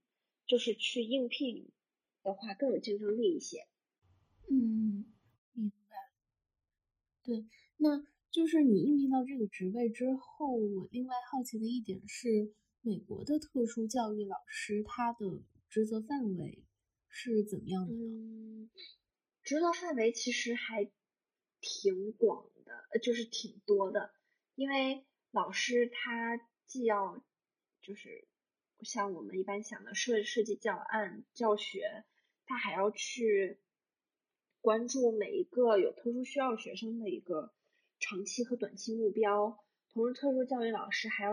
[0.47, 1.71] 就是去应聘
[2.23, 3.67] 的话更有竞争力一些。
[4.51, 5.07] 嗯，
[5.55, 5.97] 明白。
[7.23, 7.47] 对，
[7.77, 8.07] 那。
[8.31, 16.63] 就是你应聘到这个职位之后，我另外好奇的一点是，美国的特殊教育老师他的职责范围
[17.09, 18.69] 是怎么样的呢？
[19.43, 20.85] 职责范围其实还
[21.59, 24.11] 挺广的，就是挺多的，
[24.55, 27.23] 因为老师他既要
[27.83, 28.27] 就是
[28.81, 32.05] 像我们一般想的设设计教案教学，
[32.47, 33.59] 他还要去
[34.61, 37.53] 关注每一个有特殊需要学生的一个。
[38.01, 39.59] 长期和短期目标，
[39.93, 41.33] 同时特殊教育老师还要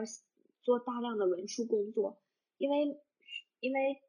[0.63, 2.19] 做大量的文书工作，
[2.57, 2.99] 因为
[3.59, 4.01] 因为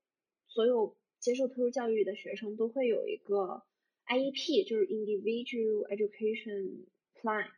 [0.46, 3.62] 所有接受特殊教育的学生都会有一个
[4.06, 6.86] IEP，就是 Individual Education
[7.20, 7.50] Plan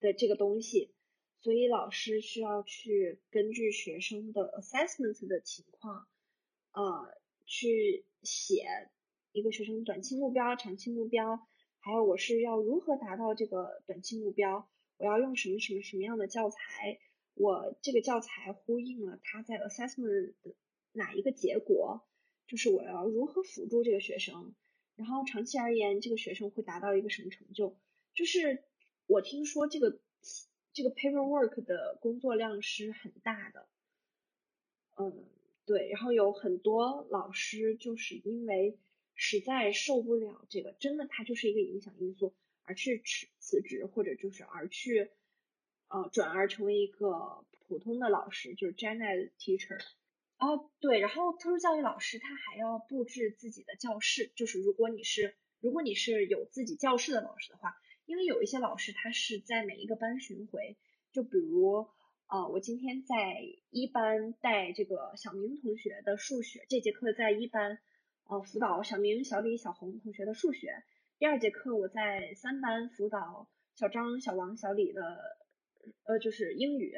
[0.00, 0.94] 的这个东西，
[1.40, 6.08] 所以老师需要去根据学生的 assessment 的情况，
[6.72, 8.66] 呃，去写
[9.32, 11.46] 一个学生短期目标、长期目标。
[11.78, 14.68] 还有我是要如何达到这个短期目标？
[14.96, 16.98] 我要用什么什么什么样的教材？
[17.34, 20.54] 我这个教材呼应了他在 assessment 的
[20.92, 22.02] 哪一个结果？
[22.48, 24.54] 就是我要如何辅助这个学生？
[24.96, 27.76] 然后长期而言，这个学生会达到一个什么成就？
[28.14, 28.64] 就是
[29.06, 30.00] 我听说这个
[30.76, 33.66] 这个 paperwork 的工作量是很大的，
[34.98, 35.24] 嗯，
[35.64, 38.78] 对，然后有很多老师就是因为。
[39.18, 42.34] 实在受不了这个，真的，它就是一个影响因素，
[42.64, 45.10] 而去辞辞职，或者就是而去，
[45.88, 49.80] 呃，转而成为一个普通的老师，就是 general teacher。
[50.36, 57.74] 哦，对，然后特殊教育老师他还要布置自己的教室，就是如果你是如果你是有自己教室的老师的话，
[58.06, 60.76] 因为有一些老师他是在每一个班巡回，
[61.12, 61.86] 就比如，
[62.28, 67.78] 呃，我今天在一班带这个小明同学的数学，这节课在一班。
[68.28, 70.82] 呃，辅导小明、小李、小红同学的数学。
[71.16, 75.38] 第二节课我在三班辅导小张、小王、小李的，
[76.02, 76.92] 呃，就是英语。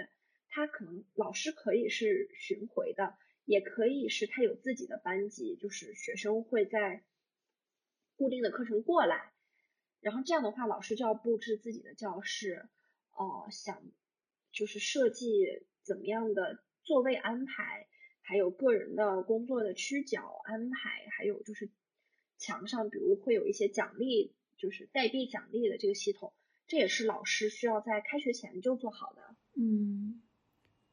[0.49, 7.05] 他可能老师可以是巡回的，也可以是他有自己的班级，就是学生会在
[8.17, 9.31] 固定的课程过来，
[10.01, 12.69] 然后这样的话，老师就要布置自己的教室，
[13.13, 13.83] 哦，想
[14.53, 15.27] 就是设计
[15.83, 17.89] 怎么样的座位安排，
[18.21, 21.71] 还有个人的工作的区角安排，还有就是
[22.37, 26.33] 墙上比如会有一些奖励，就是代币奖励的这个系统，
[26.67, 29.37] 这也是老师需要在开学前就做好的。
[29.57, 30.23] 嗯，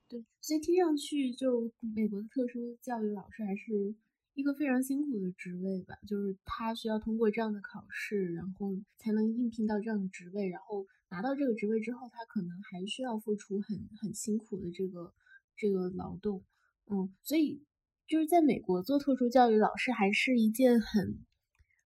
[0.09, 3.95] 对，所以听上去就美国的特殊教育老师还是。
[4.35, 15.13] 一个非常辛苦的职位吧，就是他需要通过这样的考试，然后才能应聘到这样的职位，然后拿到这个职位之后，他可能还需要付出很很辛苦的这个
[15.55, 16.43] 这个劳动，
[16.87, 17.63] 嗯，所以
[18.07, 21.17] 就是在美国做特殊教育老师还是一件很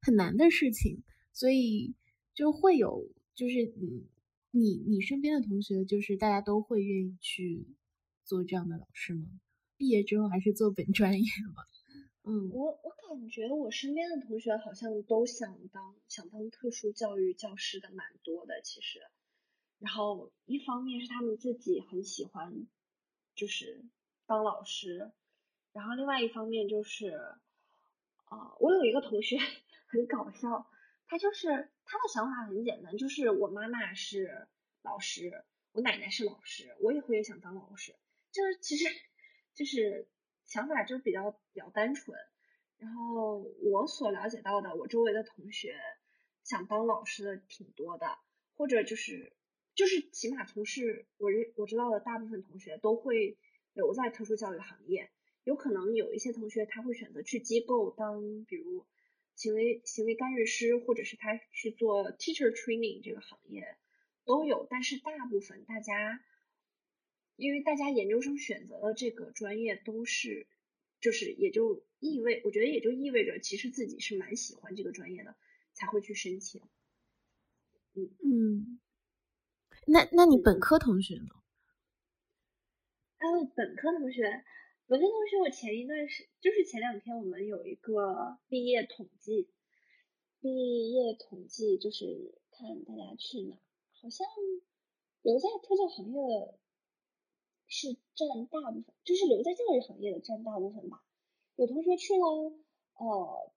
[0.02, 1.94] 很难的事情，所以
[2.34, 4.08] 就会有就是你
[4.50, 7.68] 你你身边的同学，就是大家都会愿意去
[8.26, 9.28] 做这样的老师吗？
[9.78, 11.62] 毕业之后还是做本专业吗？
[12.24, 19.02] 嗯，我我感觉我身边的同学好像都想当想当特殊教育教师的蛮多的，其实，
[19.80, 22.68] 然后一方面是他们自己很喜欢，
[23.36, 23.84] 就是
[24.28, 25.12] 当老师，
[25.72, 27.10] 然后另外一方面就是，
[28.26, 29.38] 啊，我有一个同学
[29.88, 30.70] 很搞笑，
[31.08, 31.48] 他就是
[31.86, 34.48] 他的想法很简单，就是我妈妈是
[34.84, 37.96] 老师，我奶奶是老师，我以后也想当老师，
[38.32, 38.86] 就是其实
[39.56, 40.08] 就是。
[40.50, 42.18] 想法就比较比较单纯，
[42.80, 45.76] 然后我所了解到的，我周围的同学
[46.44, 48.18] 想当老师的挺多的，
[48.56, 49.32] 或者就是
[49.76, 53.38] 就是起码从事我认我知道的大部分同学都会
[53.74, 55.12] 留在特殊教育行业，
[55.44, 58.88] 有可能有一些同学他会选择去机构当，比如
[59.36, 63.78] 行为行为干预师，或者是他去做 teacher training 这个行业
[64.26, 66.20] 都有，但是大部分大家。
[67.40, 70.46] 因为大家研究生选择的这个专业都是，
[71.00, 75.36] 就是也就意味，我觉得也就意味着其实自己是蛮喜欢这个专业的，
[75.74, 76.62] 才会去申请。
[77.94, 78.80] 嗯嗯，
[79.88, 81.30] 那那你本科同学呢？
[83.18, 83.24] 啊，
[83.56, 84.44] 本科同学，
[84.88, 89.50] 本科同学，我前一段时就是前两天我们有一个毕业统计，
[90.42, 93.56] 毕业统计就是看大家去哪，
[94.02, 94.28] 好像
[95.22, 96.60] 留在特教行业的。
[97.70, 101.02] 是占大部分，就是留在教育行业的占大部分吧。
[101.56, 102.26] 有同学去了
[102.96, 103.52] 呃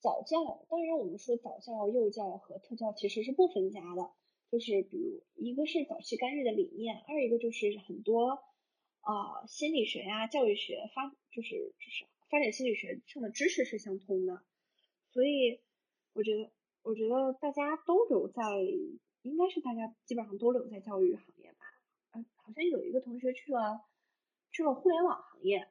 [0.00, 4.10] 早教，当然我们说早教、幼教和特教其实是不分家的，
[4.50, 8.42] 就是比如一个是早期干预的理念，二一个就是很多
[9.00, 14.42] 啊心理学呀、教育学发就是就是发展心理学上的知识是相通的，
[15.12, 15.60] 所以
[16.12, 16.50] 我觉得
[16.82, 18.42] 我觉得大家都留在，
[19.22, 21.53] 应该是大家基本上都留在教育行业
[22.36, 23.84] 好像有一个同学去了
[24.50, 25.68] 去了互联网行业，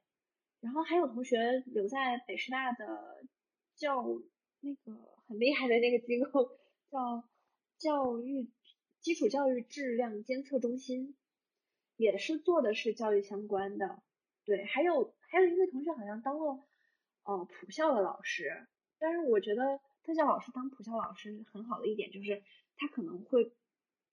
[0.60, 3.26] 然后还有同学留在北师大的
[3.76, 4.04] 教
[4.60, 6.58] 那个很厉害的那个机构
[6.90, 7.24] 叫
[7.78, 8.50] 教育
[9.00, 11.16] 基础教育质量监测中心，
[11.96, 14.02] 也是做的是教育相关的。
[14.46, 16.66] 对，还有还有一位同学好像当了
[17.24, 18.68] 呃普校的老师，
[19.00, 22.44] 但是我觉得特教老师当普校老师很好的一点就是
[22.76, 23.54] 他可能会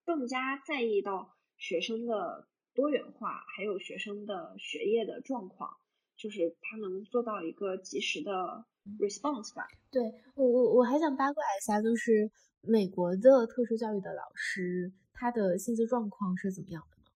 [0.05, 1.37] 更加在意到。
[1.61, 5.77] 学生的多元化，还有学生的学业的状况，
[6.16, 8.64] 就是他能做到一个及时的
[8.99, 9.68] response 吧。
[9.90, 10.03] 对
[10.35, 12.31] 我我我还想八卦一下，就是
[12.62, 17.11] 美国的特殊教育的老师，他的薪资状况是怎么样的呢？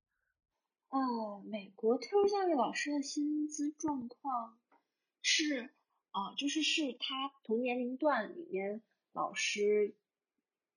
[0.90, 4.58] 哦，美国特殊教育老师的薪资状况
[5.22, 5.70] 是，
[6.10, 8.82] 啊，就是是他同年龄段里面
[9.14, 9.94] 老师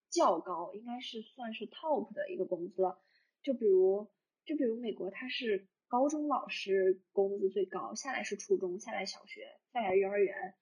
[0.09, 2.83] 较高，应该是算是 top 的一个工资。
[3.47, 4.09] 就比如，
[4.43, 10.53] 就比如美国，它是高中老师工资最高，下来是初中，下来小学，再来幼儿园。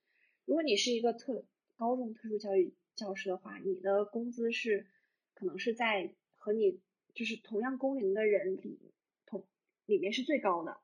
[0.46, 4.86] 如果你是一个特高中特殊教育教师的话，你的工资是
[5.34, 6.80] 可能是在和你
[7.16, 8.80] 就是同样工龄的人里
[9.26, 9.48] 同
[9.88, 10.80] 里面是最高的，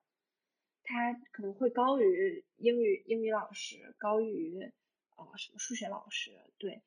[0.82, 4.60] 他可能会高于英语英语老师，高于
[5.18, 6.82] 啊什么数学老师，对。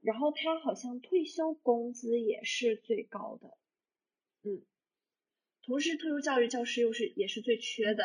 [0.00, 3.56] 然后他好像退休工资也是最高的。
[4.44, 4.62] 嗯，
[5.62, 8.04] 同时特殊教育教师又是也是最缺的。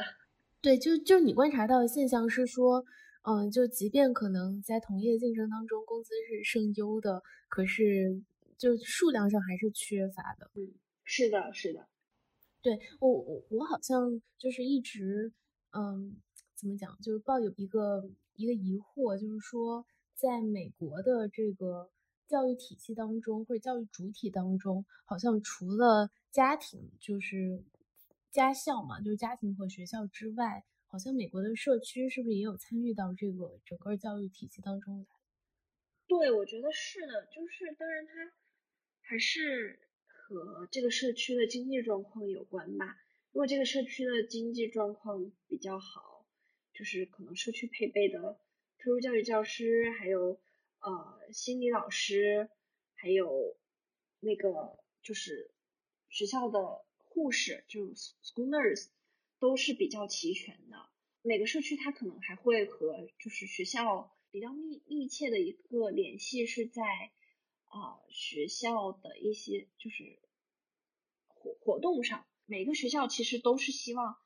[0.61, 2.83] 对，就就你观察到的现象是说，
[3.23, 8.23] 嗯，就即便可能在同业竞争当中工资是胜优的，可是
[8.57, 10.49] 就数量上还是缺乏的。
[10.55, 10.73] 嗯，
[11.03, 11.87] 是的，是的。
[12.61, 15.31] 对我我我好像就是一直
[15.71, 16.17] 嗯，
[16.55, 19.85] 怎么讲，就是抱有一个一个疑惑，就是说
[20.15, 21.89] 在美国的这个
[22.27, 27.63] 教育体系当中或者教育主体当中，好像除了家庭就是
[28.29, 35.05] 家校嘛，就是家庭和学校之外，好像美国的社区是不是也有参与到这个整个教育体系当中来？
[36.07, 38.31] 对，我觉得是的，就是当然它
[39.01, 42.97] 还是和这个社区的经济状况有关吧。
[43.31, 46.25] 如果这个社区的经济状况比较好，
[46.73, 48.39] 就是可能社区配备的
[48.77, 50.39] 特殊教育教师，还有
[50.89, 52.49] 呃心理老师，
[52.93, 53.57] 还有
[54.19, 55.51] 那个就是
[56.09, 58.87] 学校的护士，就 school nurse
[59.39, 60.89] 都是比较齐全的。
[61.21, 64.13] 每个社区它可能还会和就是学校。
[64.29, 66.83] 比较密密切的一个联系是在
[67.63, 70.19] 啊学校的一些就是
[71.29, 74.17] 活活动上，每个学校其实都是希望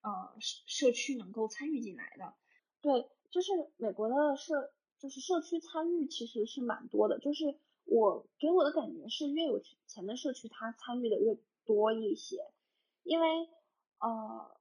[0.00, 2.34] 呃社区能够参与进来的。
[2.82, 12.38] 对，就是美国的社就是社区参与其实是蛮多的，就是我给我的感觉是越有钱的社区它参与的越多一些，
[13.02, 13.26] 因为
[13.98, 14.60] 呃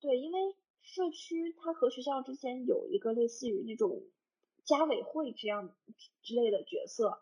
[0.00, 0.56] 对，因为。
[0.88, 4.04] 社区它和学校之间有一个类似于那种
[4.64, 5.74] 家委会这样
[6.22, 7.18] 之类的角色，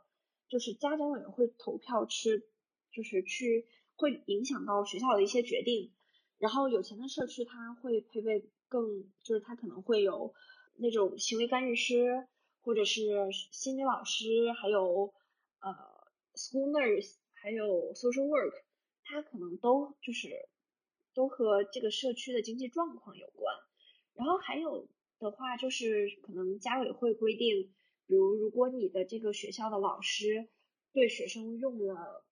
[0.49, 2.45] 就是家长委员会投票去，
[2.93, 3.66] 就是去
[3.97, 5.95] 会影响到学校的一些决定。
[6.37, 10.35] 然后有钱的社区它会配备更，就是它可能会有
[10.77, 12.27] 那种行为干预师，
[12.61, 13.03] 或者是
[13.51, 15.12] 心理老师，还有
[15.61, 15.72] 呃
[16.35, 18.62] school nurse，还有 social work，
[19.03, 20.49] 它可能都就是。
[21.16, 23.55] 都和这个社区的经济状况有关，
[24.14, 24.89] 然后还有
[25.20, 27.72] 的话就是可能家委会规定，
[28.09, 30.49] 比如如果你的这个学校的老师
[30.93, 32.25] 对学生用了，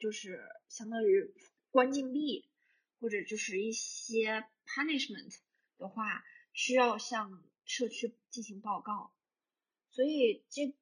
[0.00, 1.32] 就是相当于
[1.70, 2.50] 关禁闭
[2.98, 5.38] 或者就是一些 punishment
[5.78, 6.24] 的话，
[6.62, 9.14] 需要向社区进行报告，
[9.88, 10.76] 所以这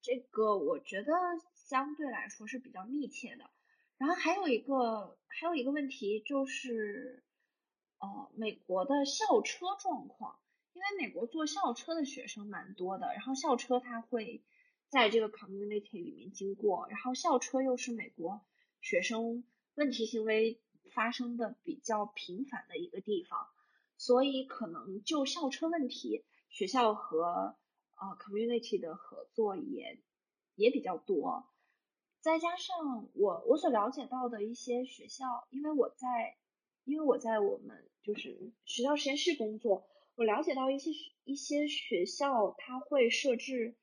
[0.00, 1.12] 这个我觉得
[1.52, 3.50] 相对来说是比较密切的。
[3.96, 7.24] 然后还有一个还有一个问题就是，
[7.98, 10.38] 呃，美国的校车状况，
[10.74, 14.44] 因为美国坐校车的学生蛮多的，然后校车它会
[14.90, 18.46] 在这个 community 里面经过，然后校车又是美国
[18.80, 19.42] 学生
[19.74, 20.60] 问题行为
[20.92, 23.48] 发生的比较频繁的一个地方，
[23.98, 27.56] 所以可能就校车问题，学校和
[27.94, 30.02] 呃 community 的合作也
[30.54, 31.48] 也比较多。
[32.20, 36.36] 再加上我我所了解到的一些学校，因为我在
[36.84, 40.90] 因为我在我们就是学校实验室工作，我了解到一些
[41.24, 43.76] 一些学校它会设置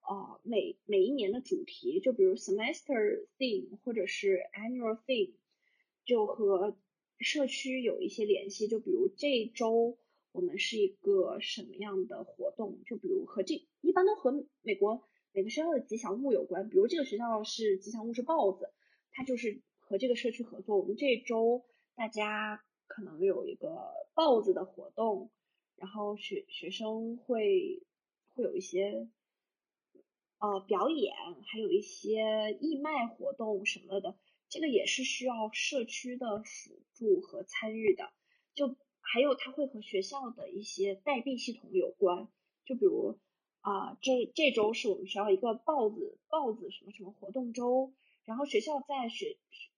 [0.00, 5.34] 呃每每一年的主题，就比如 semester theme 或者是 annual theme，
[6.04, 6.76] 就和
[7.20, 9.98] 社区有一些联系，就比如这周
[10.32, 15.04] 我们是一个什么样的活动，就比如和这一般都和美国。
[15.32, 18.72] 每个学校的吉祥物有关，比如这个学校是吉祥物是豹子，
[19.12, 20.76] 它就是和这个社区合作。
[20.76, 21.64] 我们这周
[21.94, 25.30] 大家可能有一个豹子的活动，
[25.76, 27.80] 然后学学生会
[28.34, 29.08] 会有一些
[30.40, 31.14] 呃表演，
[31.46, 34.16] 还有一些义卖活动什么的，
[34.50, 38.12] 这个也是需要社区的辅助和参与的。
[38.54, 42.28] 就还有它会和学校的一些代币系统有关，
[42.66, 43.18] 就比如。
[43.62, 47.92] 啊，这这周是我们学校一个豹子豹子什么什么活动周，
[48.24, 49.36] 然后学校在学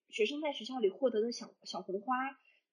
[0.09, 2.15] 学生在学校里获得的小小红花，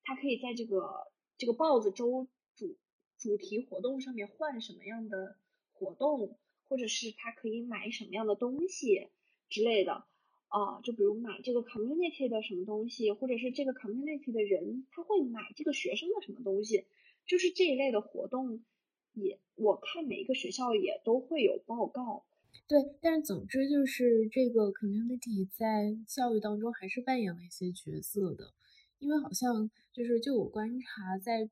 [0.04, 2.78] 它可以在这个这个豹子周主
[3.18, 5.36] 主题活动上面换什么样的
[5.74, 6.38] 活动，
[6.68, 9.10] 或者是他可以买什么样的东西
[9.50, 10.06] 之类的
[10.50, 16.86] 啊，就比如买这个 community 的什么东西，或者是这个 community 的人他会买这个学生的什么东西，
[17.26, 18.62] 就是这一类的活动。
[19.14, 22.24] 也，我看每一个学校也都会有报告。
[22.68, 28.54] 对，但是总之就是这个 community 在教育当中还是扮演了一些角色的，
[29.00, 31.50] 因为好像就是就我观察，在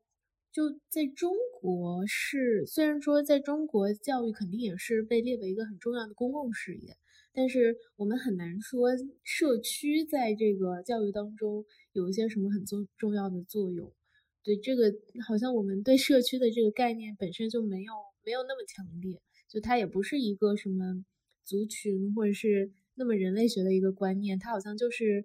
[0.52, 6.96] 就在中国是，虽然说在中国教育肯定也是被列为一个很重要的公共事业，
[7.38, 8.90] 但是我们很难说
[9.22, 11.64] 社区在这个教育当中
[11.94, 13.94] 有一些什么很重重要的作用。
[14.42, 14.92] 对这个，
[15.24, 17.94] 好像我们对社区的这个概念本身就没有
[18.26, 21.06] 没有那么强烈，就它也不是一个什么
[21.44, 25.24] 族群或者是那么人类学的一个观念，它好像就是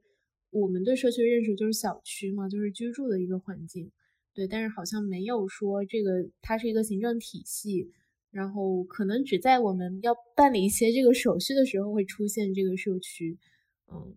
[0.50, 3.90] 我们对社区的认识就是小区嘛，就是居住的一个环境。
[4.34, 7.90] 对，但是好像没有说这个它是一个行政体系，
[8.32, 13.38] 然后可能只在我们要办理一些这个手续的时候会出现这个社区。
[13.86, 14.16] 嗯，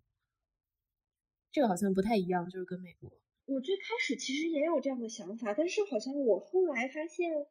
[1.52, 3.12] 这个好像不太一样，就是跟美国。
[3.46, 7.46] 我最开始其实也有这样的想法，但是好像我后来发现，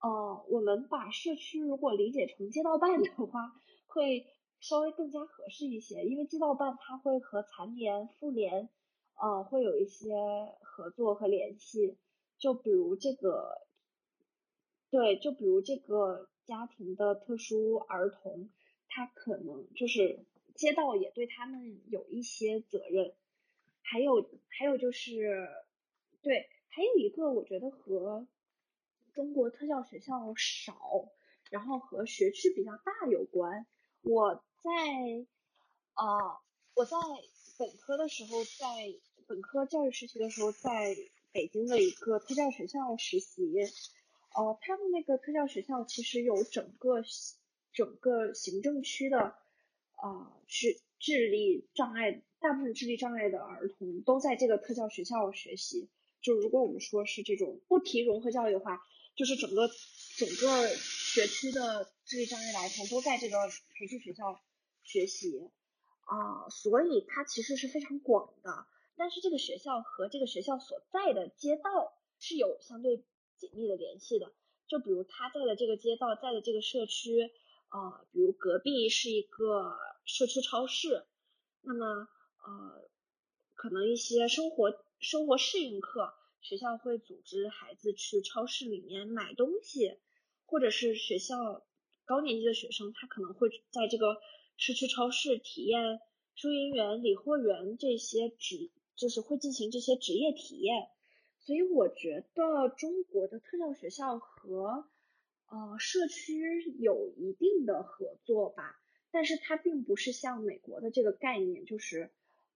[0.00, 3.52] 呃，我们把社区如果理解成街道办的话，
[3.86, 4.24] 会
[4.60, 8.70] 稍微更加合适一些，因为街道办它会和残联、妇联，
[9.20, 10.14] 呃，会有一些
[10.62, 11.98] 合作和联系。
[12.38, 13.66] 就比如这个，
[14.90, 18.50] 对，就比如这个家庭的特殊儿童，
[18.88, 20.26] 他可能就是
[20.56, 23.14] 街道也对他们有一些责任。
[23.82, 25.48] 还有还有就是，
[26.22, 28.26] 对，还有一个我觉得和
[29.12, 31.08] 中国特教学校少，
[31.50, 33.66] 然后和学区比较大有关。
[34.02, 34.70] 我在
[35.94, 36.38] 呃
[36.74, 36.96] 我在
[37.58, 38.92] 本科的时候，在
[39.28, 40.96] 本科教育实习的时候，在
[41.32, 43.52] 北京的一个特教学校实习。
[44.34, 47.02] 呃，他们那个特教学校其实有整个
[47.72, 49.34] 整个行政区的
[49.96, 52.22] 啊，是智力障碍。
[52.40, 55.90] 大部分智力障碍的儿童都在这个特教学校学习。
[56.22, 58.82] 就如果我们说是这种不提融合教育的话，
[59.14, 59.68] 就是整个
[60.16, 63.36] 整个学区的智力障碍的儿童都在这个
[63.74, 64.40] 培训学校
[64.82, 65.50] 学习
[66.04, 68.66] 啊，所以它其实是非常广的。
[68.96, 73.04] 但是这个学校和这个学校所在的街道是有相对
[73.40, 74.30] 紧密的联系的。
[74.68, 77.32] 就比如他在的这个街道，在的这个社区
[77.70, 81.04] 啊，比如隔壁是一个社区超市，
[81.62, 82.06] 那么。
[82.42, 82.88] 呃，
[83.54, 89.98] 可能一些生活生活适应课，学校会组织孩子去超市里面买东西，
[90.46, 91.62] 或者是学校
[92.06, 94.22] 高年级的学生，他可能会在这个
[94.56, 96.00] 社区超市体验
[96.34, 100.88] 收银员、理货员这些职，就是会进行这些职业体验。
[101.50, 104.86] 所以我觉得中国的特教学校和
[105.48, 108.80] 呃社区有一定的合作吧，
[109.10, 112.12] 但是它并不是像美国的这个概念，就是。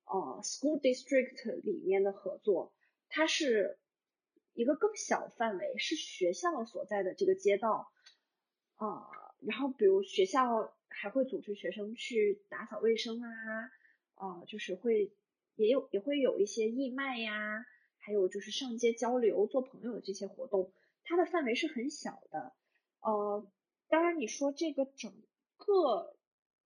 [0.06, 2.74] 呃，school district 里面的合作，
[3.08, 3.78] 它是
[4.52, 7.90] 一个更小范围，是学校所在的这个街道
[8.76, 9.08] 啊。
[9.40, 13.30] 然后，比如学校还会组织学生去打扫卫生啊，
[14.16, 15.10] 啊，就是会
[15.56, 17.64] 也有也会有一些义卖呀，
[18.04, 22.52] 还有就是上街交流、做朋友的这些活动，它的范围是很小的。
[23.00, 23.50] 呃，
[23.88, 25.12] 当然你说这个整
[25.56, 26.16] 个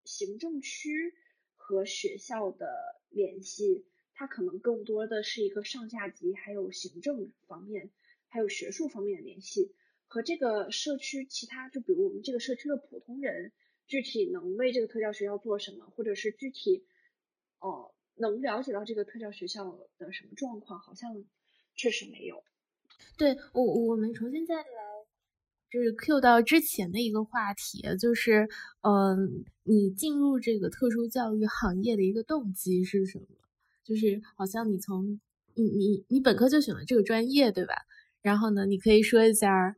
[0.04, 1.14] 行政区
[1.56, 2.96] 和学校的。
[3.16, 7.90] 联系，它可能更多的是一个上下级，还有行政方面，
[8.28, 9.74] 还有学术方面的联系，
[10.08, 13.54] 和这个社区其他，就比如我们这个社区的普通人，
[13.88, 16.86] 具体能为这个特教学校做什么，或者是具体，
[17.60, 21.24] 哦，能了解到这个特教学校的什么状况，好像
[21.76, 22.44] 确实没有。
[23.18, 24.64] 对我，我们重新再来，
[25.70, 28.48] 就是 Q 到之前的一个话题，就是，
[28.82, 29.46] 嗯。
[29.68, 33.26] 你进入这个特殊教育行业的一个动机是什么？
[33.84, 35.20] 就是好像你从
[35.56, 37.74] 你你你本科就选了这个专业，对吧？
[38.22, 39.76] 然后呢，你可以说一下，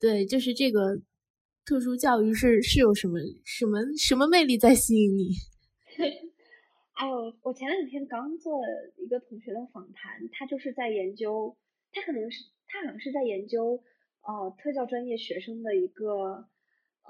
[0.00, 0.98] 对，就是这个
[1.66, 5.34] 特殊教育是是有什么什么什么魅力在吸引你？
[6.94, 8.62] 哎呦，我前两天刚做
[8.96, 11.56] 一个同学的访谈，他就是在研究，
[11.92, 13.82] 他可能是他好像是在研究
[14.22, 16.48] 呃特教专业学生的一个。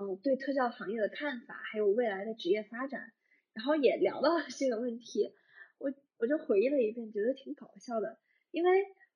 [0.01, 3.13] 嗯，对特教行业的看法，还有未来的职业发展，
[3.53, 5.35] 然后也聊到了这个问题，
[5.77, 8.19] 我我就回忆了一遍，觉得挺搞笑的，
[8.53, 8.71] 因为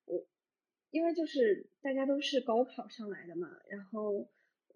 [0.05, 0.27] 我
[0.91, 4.29] 因为就是大家都是高考上来的嘛，然后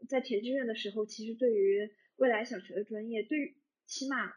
[0.10, 4.34] 在填志愿的时候，其实对于未来想学的专业，对于起码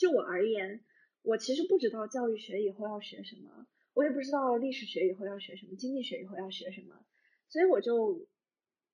[0.00, 0.82] 就我而言，
[1.22, 7.04] 我其实不知道教育学以后要学什么，我也不知道历史学以后要学什么，经济学以后要学什么，
[7.48, 8.26] 所以我就。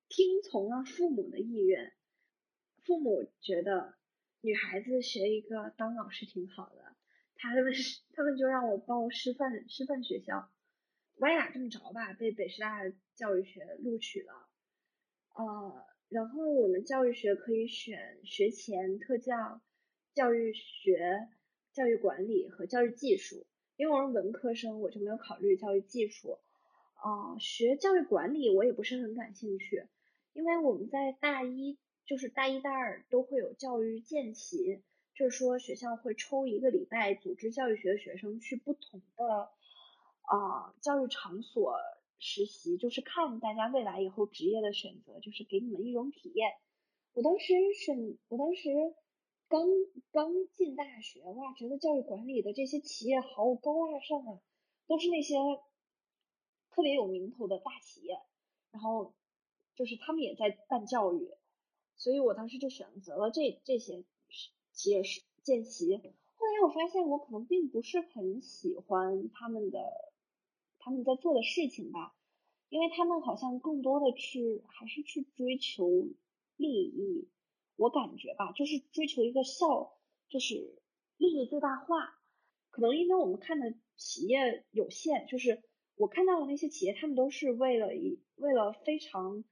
[0.09, 1.91] 听从了父母的意愿，
[2.85, 3.95] 父母觉得
[4.39, 6.95] 女孩子学一个当老师挺好的，
[7.35, 7.73] 他们
[8.13, 10.49] 他们就让我报师范师范学校，
[11.17, 14.47] 歪打正着吧，被北师大教育学录取了。
[15.35, 19.61] 呃，然后我们教育学可以选学前特教、
[20.17, 21.27] 教育学、
[21.73, 23.45] 教育管理和教育技术，
[23.75, 26.39] 因为我是文科生，我就没有考虑教育技术。
[26.95, 29.85] 啊，学教育管理我也不是很感兴趣。
[30.33, 34.81] 因为我们在大一，就是大一、大二都会有教育见习，
[35.13, 39.51] 就是说学校会抽一个礼拜，组织教育学的学生去不同的
[40.23, 41.75] 啊教育场所
[42.17, 46.53] 实习，就是看大家未来以后职业的选择，就是给你们一种体验。
[47.13, 48.71] 我当时选，我当时
[49.47, 49.67] 刚
[50.11, 54.41] 刚进大学，哇，觉得教育管理的这些企业好高大上啊，
[54.87, 55.35] 都是那些
[56.71, 58.19] 特别有名头的大企业，
[58.71, 59.13] 然后。
[59.75, 61.29] 就是他们也在办教育，
[61.97, 64.03] 所以我当时就选择了这这些
[64.71, 65.95] 企业是见习。
[65.95, 70.11] 后来我发现我可能并不是很喜欢他们的
[70.79, 72.15] 他们在做的事情吧，
[72.69, 76.07] 因为他们好像更多的去还是去追求
[76.55, 77.27] 利益，
[77.77, 79.97] 我感觉吧，就是追求一个效，
[80.27, 80.55] 就是
[81.15, 82.19] 利益最大化。
[82.69, 85.63] 可能因为我们看的企业有限，就是
[85.95, 89.45] 我看到的那些企业，他们都是为了一为了非常。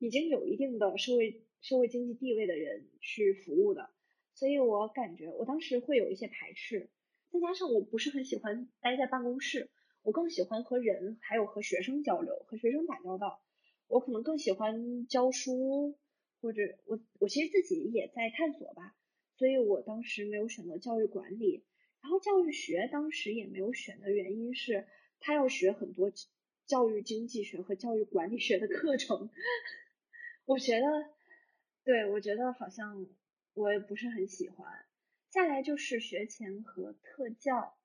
[0.00, 3.90] 已经有一定的社会社会经济地位的人去服务的，
[4.32, 6.88] 所以我感觉我当时会有一些排斥，
[7.32, 9.72] 再加上我不是很喜欢待在办公室，
[10.04, 13.42] 我更喜欢和人还有和学生交流，和学生打交道，
[13.88, 15.98] 我可能更喜欢教书，
[16.40, 18.96] 或者我我其实自己也在探索吧，
[19.36, 21.64] 所以我当时没有选择教育管理，
[22.00, 24.86] 然后教育学当时也没有选的原因是，
[25.20, 26.12] 他要学很多
[26.66, 29.30] 教育经济学和教育管理学的课程。
[30.44, 30.86] 我觉得，
[31.84, 33.06] 对我觉得好像
[33.54, 34.84] 我也不是很喜欢。
[35.30, 37.76] 再来就是学前和特教。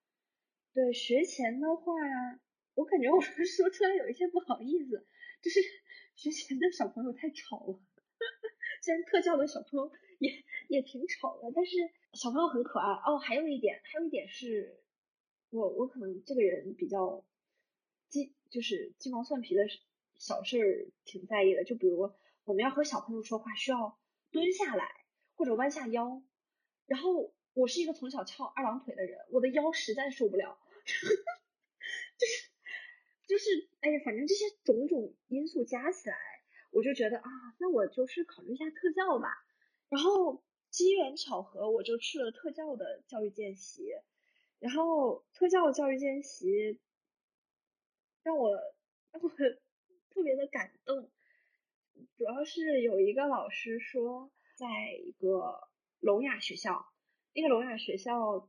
[0.72, 1.92] 对学前的话，
[2.74, 5.06] 我感觉我 说出来有一些不好意思，
[5.42, 5.60] 就是
[6.16, 7.80] 学前的小朋友太吵了。
[8.84, 11.72] 虽然特教的小朋友也也挺丑的，但是
[12.12, 12.92] 小朋友很可爱。
[13.06, 14.78] 哦，还有一点，还有一点是，
[15.48, 17.24] 我我可能这个人比较
[18.10, 19.62] 鸡，就是鸡毛蒜皮的
[20.18, 22.12] 小事儿挺在意的，就比如。
[22.44, 23.98] 我们要和小朋友说话，需要
[24.30, 24.84] 蹲下来
[25.34, 26.22] 或者弯下腰。
[26.84, 30.58] 然后我是一个从小翘二郎腿的人，我的腰实在受不了，
[32.18, 32.50] 就是
[33.26, 36.18] 就是，哎呀，反正这些种种因素加起来，
[36.74, 39.28] 我就觉得啊，那我就是考虑一下特教吧。
[39.88, 43.84] 然后机缘巧合，我就去了特教的教育见习。
[44.58, 46.80] 然后特教教育见习
[48.22, 48.50] 让我
[49.12, 49.28] 让我
[50.10, 51.10] 特别的感动。
[52.16, 55.68] 主要是有一个老师说，在一个
[56.00, 56.86] 聋哑学校，
[57.34, 58.48] 那个聋哑学校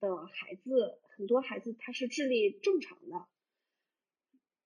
[0.00, 3.28] 的孩子，很多孩子他是智力正常的，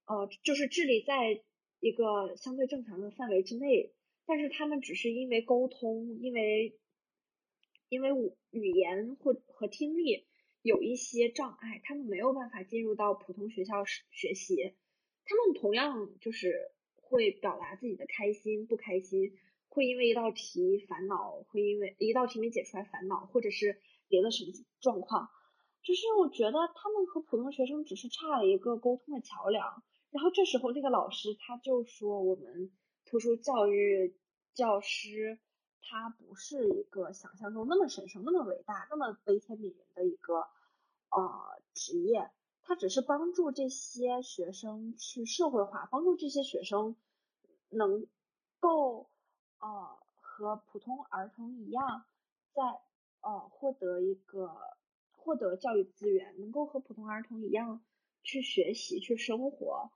[0.07, 1.43] 呃，就是智力在
[1.81, 3.93] 一个相对正常的范围之内，
[4.27, 6.79] 但是他们只是因为沟通，因为
[7.89, 8.11] 因为
[8.51, 10.27] 语言或和听力
[10.63, 14.75] 有一些障碍，他们没有办法进入到普通学校学习，
[15.25, 16.73] 他们同样就是。
[17.11, 19.33] 会表达自己的开心不开心，
[19.69, 24.53] 会因为一道题烦恼，会因为一道题没解出来烦恼，或者是别的什么
[24.83, 25.31] 状况。
[25.83, 29.83] 就是我觉得他们和普通学生只是差了一个沟通的桥梁。
[30.11, 32.71] 然后这时候那个老师他就说，我们
[33.05, 34.17] 特殊教育
[34.55, 35.39] 教师
[35.81, 40.41] 他不是一个想象中那么神圣、那么伟大、那么悲天悯人的一个
[41.11, 42.31] 呃职业。
[42.63, 46.97] 他只是帮助这些学生去社会化，帮助这些学生
[47.71, 48.07] 能
[48.61, 49.09] 够
[49.59, 52.05] 呃和普通儿童一样，
[52.53, 52.63] 在
[53.23, 54.51] 呃获得一个
[55.13, 57.83] 获得教育资源，能够和普通儿童一样
[58.23, 59.91] 去学习去生活，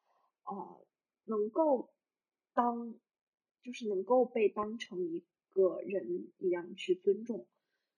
[0.45, 0.86] 呃
[1.24, 1.93] 能够
[2.55, 2.95] 当
[3.62, 7.47] 就是能够被当成一个人一样去尊重，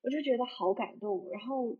[0.02, 1.28] 我就觉得好感动。
[1.30, 1.78] 然后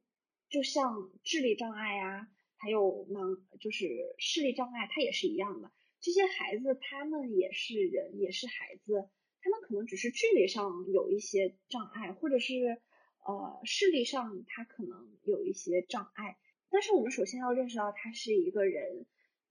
[0.49, 2.29] 就像智力障碍啊。
[2.57, 5.71] 还有盲就是视力障碍，他也是一样的。
[6.01, 9.11] 这些孩子他们也是人，也是孩子，
[9.43, 12.81] 他们可能只是智力上有一些障碍，或者是
[13.27, 16.39] 呃视力上他可能有一些障碍。
[16.71, 19.05] 但是我们首先要认识到他是一个人，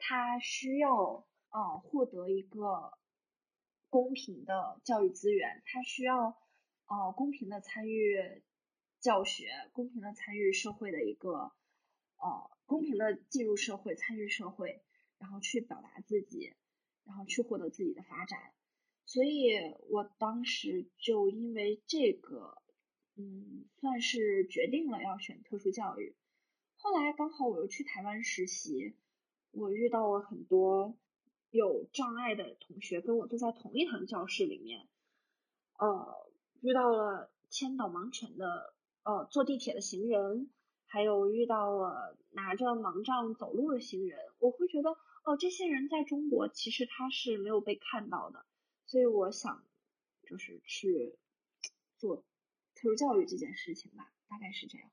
[0.06, 2.91] 他需要呃获得一个
[3.89, 6.38] 公平的教育资源，他需要
[6.88, 8.43] 呃公平的参与
[8.99, 11.54] 教学，公平的参与社会的一个
[12.18, 12.51] 呃。
[12.66, 14.82] 公平的进入社会，参与社会，
[15.20, 16.56] 然后去表达自己，
[17.04, 18.39] 然后去获得自己的发展。
[19.06, 19.51] 所以
[19.89, 22.64] 我当时就因为这个，
[23.16, 26.16] 嗯，算是决定了要选特殊教育。
[26.78, 28.95] 后来刚好我又去台湾实习，
[29.54, 30.95] 我遇到了很多
[31.49, 34.88] 有障碍的同学，跟我坐在同一堂教室里面，
[35.80, 36.28] 呃，
[36.62, 38.74] 遇到了牵导盲犬的，
[39.04, 40.49] 呃，坐地铁的行人。
[40.86, 44.91] 还有遇到了拿着盲杖走路的行人，我会觉得
[45.24, 48.45] 哦，这些人在中国其实他是没有被看到的，
[48.86, 49.66] 所以我想
[50.22, 51.18] 就是去
[51.97, 52.18] 做
[52.76, 54.88] 特殊教育这件事情吧，大概是这样。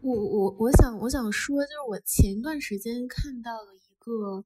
[0.00, 3.76] 我我我想我想说，就是我前段时间看到了
[4.06, 4.44] 个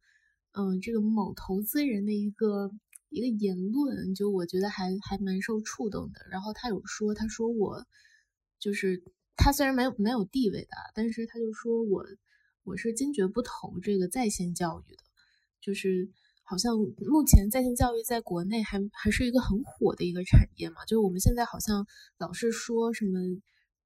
[0.52, 2.70] 嗯，这个某投资人的一个
[3.08, 6.26] 一个言论，就我觉得还还蛮受触动的。
[6.30, 7.86] 然后他有说，他说我
[8.58, 9.02] 就是。
[9.42, 12.04] 他虽然没有没有地位的，但是他就说我
[12.62, 15.02] 我是坚决不投这个在线教育的，
[15.62, 16.10] 就是
[16.42, 21.86] 好像目前在线教育在国内还还是一个很火的一个产业嘛，就是我们现在好像
[22.18, 23.18] 老是说什么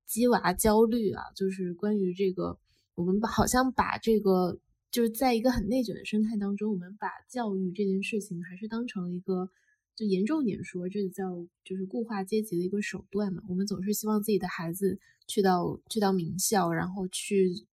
[0.06, 2.58] 鸡娃焦虑啊，就是关于这个
[2.96, 4.58] 我们好像把这个
[4.94, 9.50] 就是在一个很内卷的生态当中，我们把教育这件事情还是当成了一个。
[9.96, 13.42] 就严重点说，这个叫就是固化阶级的一个手段嘛。
[13.48, 17.66] 我们总是希望自己的孩子去到去到名校，然后去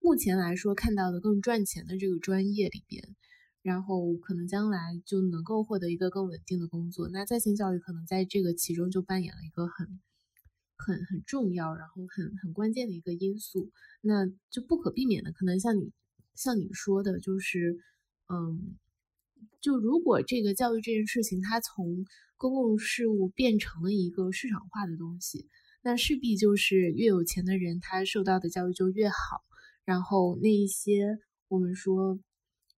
[0.00, 3.16] 目前来说看到的更赚钱的这个专业里边，
[3.62, 7.08] 然后可能将来就能够获得一个更稳定的工作。
[7.08, 9.98] 那在线教育可能在这个其中就扮演了一个很
[10.76, 13.72] 很很重要，然后很很关键的一个因素。
[14.00, 15.90] 那就不可避免的，可能像你
[16.36, 17.78] 像你说的，就是
[18.28, 18.76] 嗯。
[19.60, 22.06] 就如果这个教育这件事情，它从
[22.36, 25.48] 公共事务变成了一个市场化的东西，
[25.82, 29.16] 那势必就是越有钱的人，他受到的教育就越好。
[29.84, 31.18] 然后那一些
[31.48, 32.18] 我们说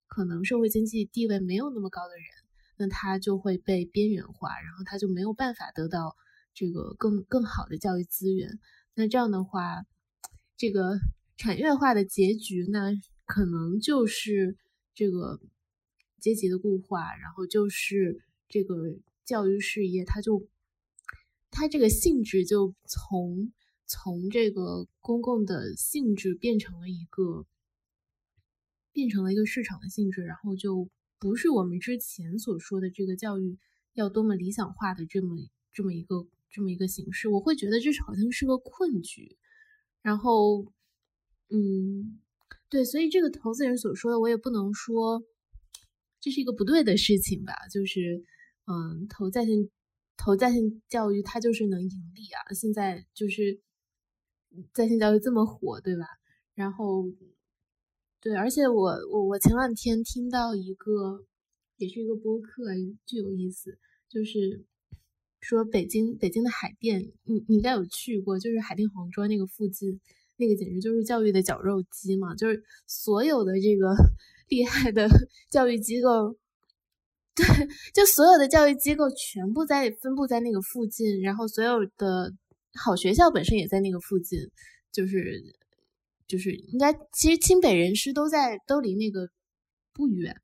[0.06, 2.24] 可能社会经济地位没有那么高的人，
[2.76, 6.16] 那他就会被边缘化，然后他就没有办法得到
[6.54, 8.59] 这个更更好的教育资源。
[8.94, 9.84] 那这样的话，
[10.56, 10.98] 这个
[11.36, 12.92] 产业化的结局，那
[13.28, 14.56] 可能就是
[14.94, 15.38] 这个。
[16.20, 18.74] 阶级的固化，然后就是这个
[19.24, 20.48] 教育事业，它就
[21.48, 23.52] 它这个性质就从
[23.86, 27.46] 从这个公共的性质变成了一个
[28.92, 33.56] 变成了一个市场的性质，然后就不是我们之前所说的这个教育
[33.94, 35.36] 要多么理想化的这么
[35.72, 37.28] 这么一个这么一个形式。
[37.28, 39.38] 我会觉得这是好像是个困局。
[40.02, 40.64] 然后，
[41.48, 42.18] 嗯，
[42.68, 45.22] 对，所以这个投资人所说的，我也不能说。
[46.20, 47.54] 这是一个不对的事情吧？
[47.72, 48.24] 就是，
[48.66, 49.54] 嗯，投在线
[50.16, 52.52] 投在线教育，它就是能盈利啊！
[52.52, 53.60] 现在就是
[54.74, 56.04] 在线教育这么火，对吧？
[56.54, 57.04] 然后，
[58.20, 61.24] 对，而且我我我前两天听到一个，
[61.76, 62.64] 也是一个播客，
[63.06, 64.66] 巨有意思，就是
[65.40, 70.00] 说北京北京的海淀，你你应该有去过，就是海淀黄庄那个附近，
[70.39, 73.95] 那个简直就是教育的绞肉机嘛，就是所有的这个。
[74.49, 75.07] 厉害的
[75.51, 76.34] 教育机构，
[77.34, 77.45] 对，
[77.93, 82.32] 就所有的教育机构全部在分布在那个附近，然后所有的
[82.72, 84.39] 好学校本身也在那个附近，
[84.91, 85.55] 就是
[86.26, 89.28] 就是应该其实清北人师都在都离那个
[89.93, 90.41] 不远，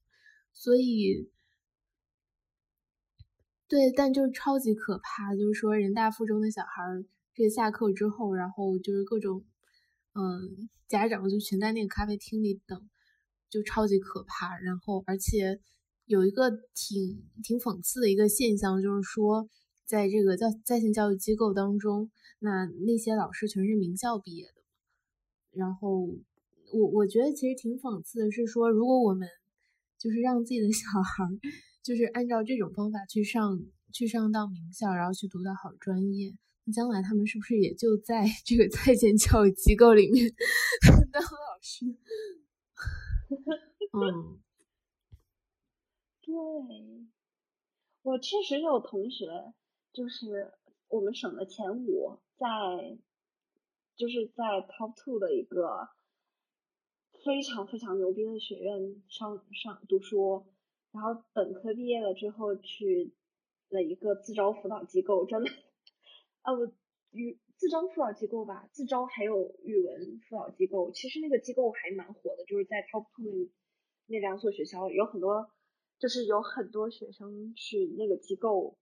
[0.53, 1.31] 所以
[3.67, 9.43] 对，但就是超级可怕，就是说人大附中的小孩儿，这下课之后，然后就是各种
[10.15, 12.89] 嗯家长就全在那个咖啡厅里等。
[13.51, 15.61] 就超级可怕，然后而且
[16.07, 19.49] 有一个挺挺讽刺的一个现象，就是说，
[19.87, 22.11] 在这个教在线教育机构当中，
[22.41, 24.55] 那那些老师全是名校毕业的。
[25.53, 26.09] 然后
[26.73, 29.29] 我我觉得其实挺讽刺的是说，如果我们
[30.01, 31.25] 就是让自己的小孩
[31.85, 33.63] 就是按照这种方法去上
[33.93, 36.35] 去上到名校，然后去读到好专业，
[36.73, 40.35] 将来他们是不是也就在 这个在线教育机构里面
[41.13, 41.87] 当老师？
[43.93, 44.41] 嗯，
[46.23, 46.35] 对，
[48.03, 49.27] 我确实有同学，
[49.93, 50.53] 就是
[50.89, 52.99] 我们省的前五，在
[53.97, 55.89] 就是在 top two 的一个
[57.25, 60.47] 非常非常牛逼的学院上上读书，
[60.93, 63.15] 然后本科毕业了之后去
[63.69, 65.51] 了一个自招辅导机构，专门
[66.45, 66.71] 啊我
[67.11, 73.51] 语自招辅导机构吧，自招还有语文辅导机构，其实那个机构还蛮火的，就是在 top two
[74.07, 75.51] 那那两所学校有很多，
[75.99, 78.77] 就是有很多学生去那个机构，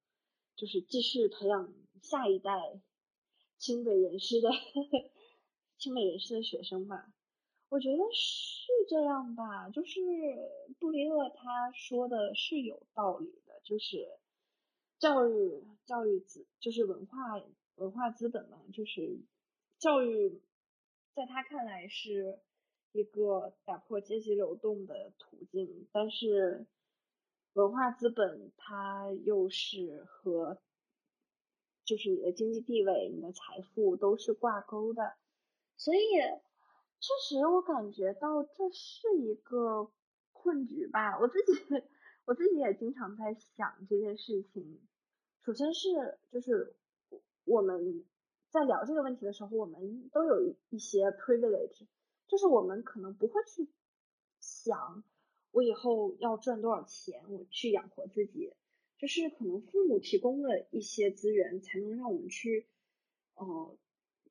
[0.57, 2.81] 就是继续培养下一代
[3.59, 4.51] 清北人士的
[5.79, 7.13] 清北人士的学生吧。
[7.69, 10.01] 我觉得是这样吧，就是
[10.81, 14.09] 布里厄他说的是有道理的，就是
[15.03, 17.19] 教育教育资就是文化
[17.75, 19.19] 文化资本嘛，就是
[19.81, 20.41] 教育
[21.13, 22.39] 在他看来是。
[22.95, 26.67] 一个打破阶级流动的途径，但是
[27.55, 30.61] 文化资本它又是和
[31.87, 35.15] 就是你的经济地位、你的财富都是挂钩的，
[35.79, 35.99] 所以
[37.01, 39.91] 确实我感觉到这是一个
[40.35, 41.19] 困局吧。
[41.19, 41.53] 我自己
[42.27, 44.87] 我自己也经常在想这件事情。
[45.45, 46.77] 首先是就是
[47.45, 48.05] 我们
[48.51, 51.87] 在聊这个问题的时候，我们都有一一些 privilege。
[52.29, 53.69] 就是我们可能不会去
[54.41, 55.05] 想
[55.51, 58.55] 我以后要赚多少钱，我去养活自己。
[58.99, 62.69] 就是可能父母提供了一些资源，才能让我们去
[63.35, 63.77] 呃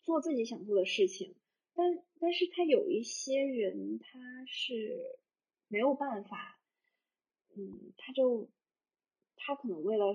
[0.02, 1.36] 做自己想做的事情。
[1.74, 5.20] 但但是他有一些人他是
[5.68, 6.58] 没有办法，
[7.56, 8.50] 嗯，他就
[9.36, 10.06] 他可能为了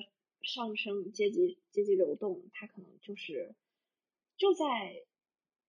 [0.43, 3.55] 上升阶级阶级流动，他可能就是
[4.37, 5.05] 就在。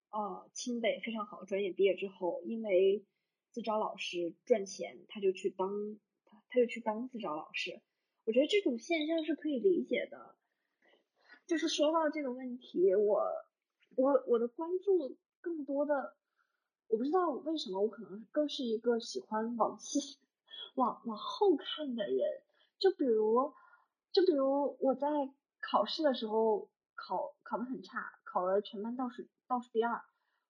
[0.10, 3.06] 呃，清北非常好的专业毕业之后，因为
[3.52, 7.82] 自招老师赚钱，他就去当他他就去当自招老师。
[8.24, 10.34] 我觉得这种现象是可以理解的。
[11.46, 13.22] 就是说到这个问题，我
[13.98, 16.16] 我我的关注更多的，
[16.88, 20.18] 我不知道为什么，我可能更是一个喜欢网系
[20.76, 22.42] 往 往后看的人，
[22.80, 23.54] 就比如
[24.18, 25.08] 就比如我在
[25.60, 30.02] 考试的时候考考得很差，考了全班倒数倒数第二，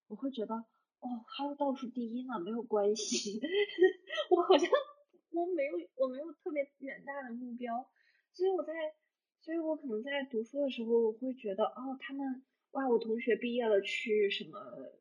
[0.08, 3.42] 我会觉得哦还有倒数第一呢，没有关系，
[4.32, 4.70] 我好像
[5.32, 7.86] 我没有我没有特别远大的目标，
[8.32, 8.72] 所以我在
[9.42, 12.42] 所以我可能在读书的时候，我会觉得哦他们
[12.72, 14.58] 哇我同学毕业了去什么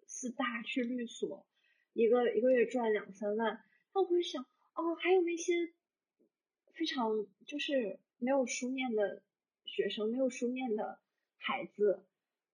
[0.08, 1.46] 四大去律所。
[1.92, 3.62] 一个一个月赚两三万，
[3.94, 4.42] 那我会想，
[4.74, 5.54] 哦，还有那些
[6.74, 9.22] 非常就是没有书面的
[9.64, 10.98] 学生，没有书面的
[11.38, 12.04] 孩子，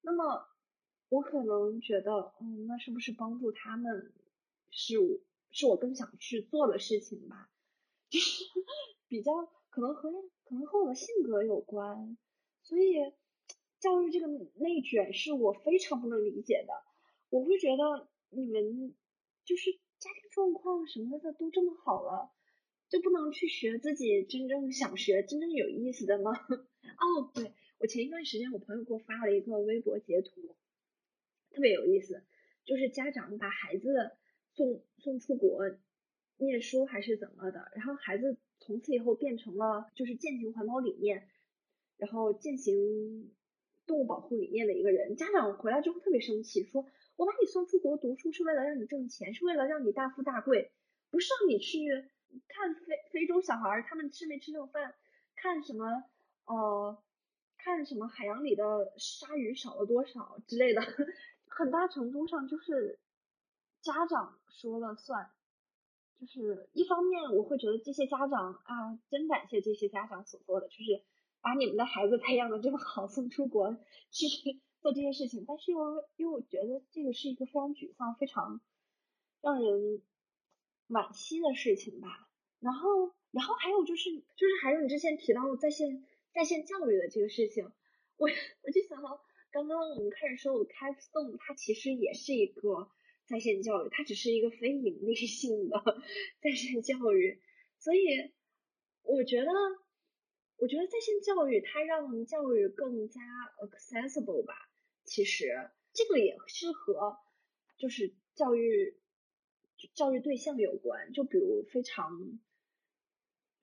[0.01, 0.49] 那么
[1.09, 4.13] 我可能觉得，嗯，那是不是帮助他们
[4.71, 7.51] 是我是我更想去做的事情吧？
[8.11, 8.45] 就是
[9.09, 9.33] 比较
[9.71, 10.11] 可能和
[10.45, 12.17] 可能和我的性格有关，
[12.63, 12.95] 所以
[13.79, 16.73] 教育这个内卷是我非常不能理解的，
[17.31, 18.95] 我会觉得你们。
[19.45, 22.31] 就是家庭状况什么的都这么好了，
[22.93, 26.33] 就不能去学自己真正想学、真正有意思的吗？
[27.01, 30.55] 哦，对，我前一段时间我朋友给我发了一个微博截图，
[31.53, 32.23] 特别有意思，
[32.67, 34.11] 就是家长把孩子
[34.53, 35.63] 送送出国
[36.37, 41.27] 念书还是怎么的，然后孩子从此以后变成了就是践行环保理念，
[41.97, 43.33] 然后践行
[43.87, 46.87] 动物保护理念的一个人，家长回来之后特别生气，说。
[47.15, 50.73] 我把你送出国读书是为了让你挣钱，是为了让你大富大贵，
[51.11, 51.79] 不是让你去
[52.49, 54.95] 看非非洲小孩他们吃没吃上饭，
[55.37, 56.05] 看什么
[56.47, 57.03] 呃
[57.59, 60.83] 看什么海洋里的鲨鱼少了多少之类的，
[61.47, 62.99] 很大程度上就是
[63.81, 65.31] 家长说了算。
[66.21, 71.03] 就是一方面我会觉得这些家长啊，真感谢这些家长所做的，就是
[71.41, 73.77] 把你们的孩子培养的这么好，送出国
[74.11, 74.61] 去。
[74.83, 75.79] 做这些事情，但是又
[76.17, 78.61] 又觉得这个是一个非常沮丧、非常
[79.41, 80.03] 让人
[80.93, 82.29] 惋惜的事情吧。
[82.61, 87.65] 然后，然后还有就是，就是还有你之前提到在线在线教育的这个事情，
[88.17, 88.29] 我
[88.63, 89.21] 我就想到
[89.51, 92.91] 刚刚我们开始说的 Capstone，它其实也是一个
[93.27, 95.83] 在线教育，它只是一个非盈利性的
[96.43, 97.41] 在线教育，
[97.79, 98.33] 所以
[99.03, 99.51] 我觉得。
[100.59, 103.21] 我觉得在线教育它让教育更加
[103.59, 104.55] accessible 吧。
[105.05, 105.49] 其实
[105.93, 107.19] 这个也是和
[107.77, 108.97] 就是教育
[109.95, 112.39] 教育对象有关，就比如非常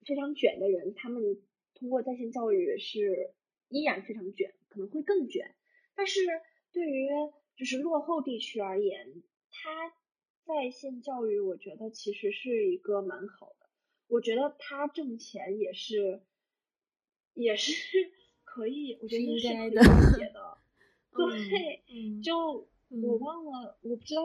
[0.06, 1.40] 非常卷的人，他们
[1.74, 3.34] 通过在线教育是
[3.68, 5.54] 依然非常卷，可能会更卷。
[5.94, 6.20] 但是
[6.72, 7.08] 对于
[7.56, 9.92] 就是落后地区而言，它
[10.44, 13.68] 在线教育我觉得其实是一个蛮好的，
[14.08, 16.22] 我觉得他挣钱也是
[17.34, 17.72] 也是
[18.44, 19.76] 可以，我觉得是可以理
[20.16, 20.58] 解的。
[21.12, 24.22] 对，就我忘了，我不知道，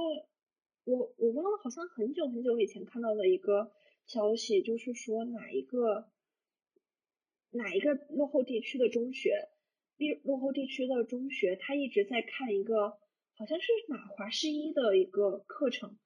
[0.85, 3.71] 我我忘了，好像很久很久以前看到的一个
[4.07, 6.09] 消息，就是说哪一个
[7.51, 9.49] 哪一个落后地区的中学，
[9.97, 12.97] 落落后地区的中学，他一直在看一个，
[13.35, 15.97] 好像是哪华师一的一个课程，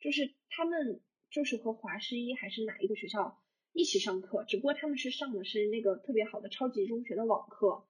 [0.00, 7.86] 就是他们就是和华师一还是哪一个学校一起上课，只不过他们是上的是那个特别好的超级中学的网课，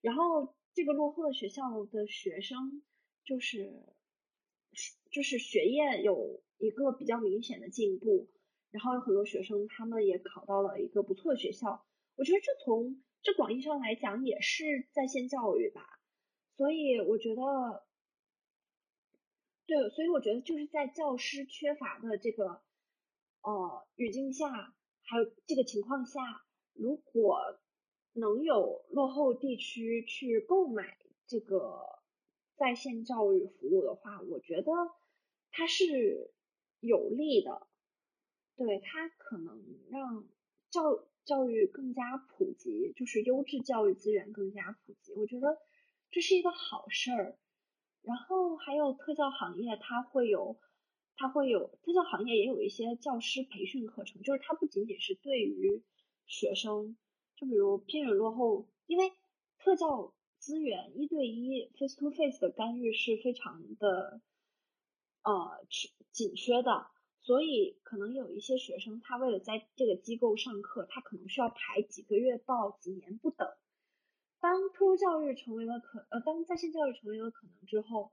[0.00, 0.54] 然后。
[0.74, 2.82] 这个落后的学校的学生，
[3.26, 3.70] 就是
[5.10, 8.28] 就是学业有一个比较明显的进步，
[8.70, 11.84] 然后有很多学生他们也考到了一个不错的学校。
[12.16, 15.82] 我觉得这从这广义上来讲也是在线教育吧。
[16.56, 17.84] 所以我觉得，
[19.66, 22.62] 对，所以我觉得就是在教师缺乏的这个
[23.42, 26.20] 呃语境下，还有这个情况下，
[26.74, 27.58] 如果。
[28.14, 32.01] 能有落后地区去购买这个
[32.62, 34.70] 在线教育服务的话，我觉得
[35.50, 36.30] 它是
[36.78, 37.66] 有利的，
[38.54, 40.28] 对它可能让
[40.70, 45.58] 教教育更加普及，就是优质教育资源更加普及，我觉得
[46.12, 47.36] 这是一个好事儿。
[48.02, 50.60] 然后还有特教行业，它会有
[51.16, 55.82] 它会有特教行业也有一些教师培训课程，就是它不仅仅是对于
[56.26, 56.96] 学生。
[57.34, 59.12] 就比如偏远落后，因为
[59.58, 64.20] 特教资源一对一 face to face 的干预是非常的
[65.22, 65.64] 呃
[66.10, 66.88] 紧缺的，
[67.20, 73.48] 所以可能有一些学生他为了在这个机构上课，他可能需要排几个月到几年不等。
[74.40, 78.10] 当特殊教育成为了可呃当在线教育成为了可能之后，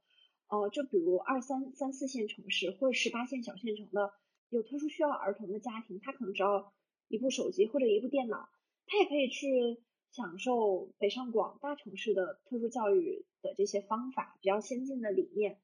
[0.50, 4.14] 呃就比如二三三四线城市或者十八线小县城的
[4.50, 6.72] 有特殊需要儿童的家庭，他可能只要
[7.08, 8.48] 一部手机或者一部电脑。
[8.86, 15.60] 他也可以去享受北上广大城市的特殊教育的这些方法，比较先进的理念。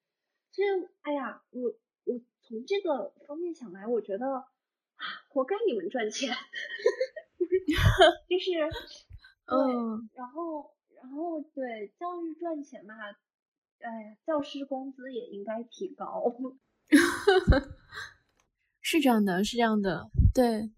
[0.52, 0.68] 所以，
[1.02, 1.62] 哎呀，我
[2.06, 4.46] 我从这个方面想来，我觉得啊，
[5.30, 6.30] 活该你们赚钱，
[8.30, 8.52] 就是，
[9.52, 10.72] 嗯，然后
[11.02, 12.94] 然后对教育赚钱嘛，
[13.80, 16.24] 哎，教师工资也应该提高，
[18.80, 20.72] 是这样的，是这样的，对。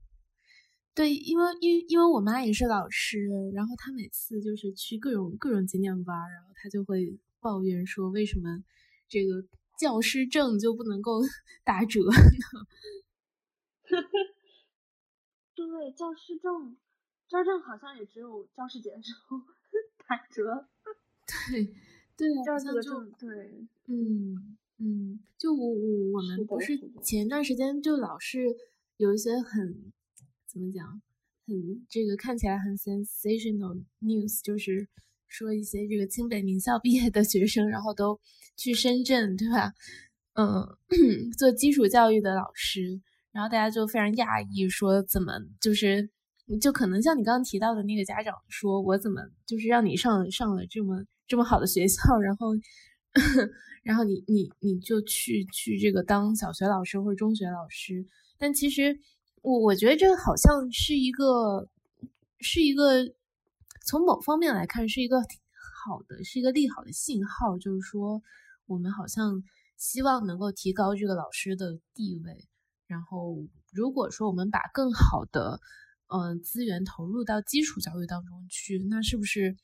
[0.98, 8.64] 对，因为因为因为我妈也是老师，然后她每次就是去各种各种景点玩，然后她就会抱怨说，为什么
[9.08, 9.46] 这个
[9.80, 11.22] 教师证就不能够
[11.64, 12.12] 打折呢？
[15.54, 16.76] 对，教师证，
[17.30, 19.40] 教师证好像也只有教师节的时候
[20.08, 20.68] 打折。
[21.52, 21.76] 对
[22.18, 28.48] 对，教师证，对，嗯嗯，就我我我们不是前段时间就老是
[28.98, 29.94] 有一些很。
[30.48, 31.02] 怎么讲？
[31.46, 34.88] 很这个看起来很 sensational news，就是
[35.28, 38.20] 说一些这个清北名校毕业的学生，然后都
[38.58, 39.74] 去深圳，对吧？
[40.34, 40.68] 嗯，
[41.38, 46.10] 做基础教育的老师，然后大家就非常讶异，说怎么就是
[46.60, 52.48] 就可能像你刚刚提到的那个家长说，我怎么就是让你上上了这么这么好的学校，然后
[53.84, 58.06] 然后你你你就去去这个当小学老师或者中学老师，
[58.38, 59.00] 但其实。
[59.48, 61.70] 我我觉得这好像是一个，
[62.42, 63.14] 是一个
[63.86, 65.40] 从某方面来看是一个挺
[65.86, 68.22] 好的，是一个利好的信号，就是说
[68.66, 69.42] 我们好像
[69.78, 72.46] 希望能够提高这个老师的地位。
[72.88, 73.38] 然后
[73.72, 75.62] 如果说我们把更好的
[76.08, 79.56] 嗯资源投入到基础教育当中去，那是不是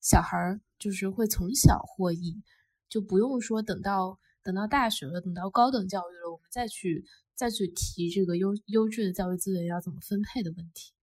[0.00, 2.44] 小孩儿就是会从小获益，
[2.88, 7.04] 就不用说等到等到大学了，等到高等教育了，我们再去。
[7.36, 10.94] 再去提这个优优质的教育资源要怎么分配的问题，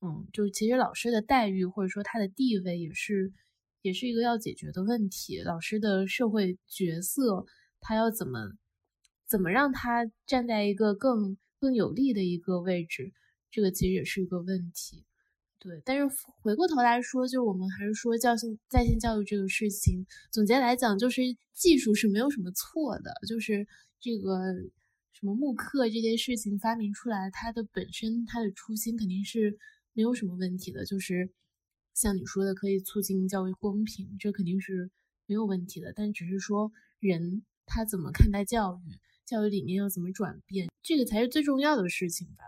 [0.00, 3.32] 嗯，就其实老师的待遇或者说他的地位也是
[3.80, 5.40] 也是一个要解决的问题。
[5.40, 7.46] 老师的社会角色，
[7.80, 8.54] 他要怎么
[9.24, 13.12] 怎么让他站在一个更更有利的一个位置，
[13.48, 15.04] 这个其实也是一个问题。
[15.60, 16.12] 对，但是
[16.42, 21.22] 回过头来说，就我们还是说教线在线教育这个事情，总结来讲，就是
[21.52, 23.64] 技术是没有什么错的，就是
[24.00, 24.40] 这个。
[25.18, 29.58] 什么慕课这件事情发明出来，它的本身它的初心肯定是
[29.92, 31.32] 没有什么问题的，就是
[31.92, 34.92] 像你说的，可以促进教育公平，这肯定是
[35.26, 35.92] 没有问题的。
[35.92, 38.94] 但只是说人他怎么看待教育，
[39.26, 42.44] 教育理念要怎么转变，这个才是最重要的事情吧。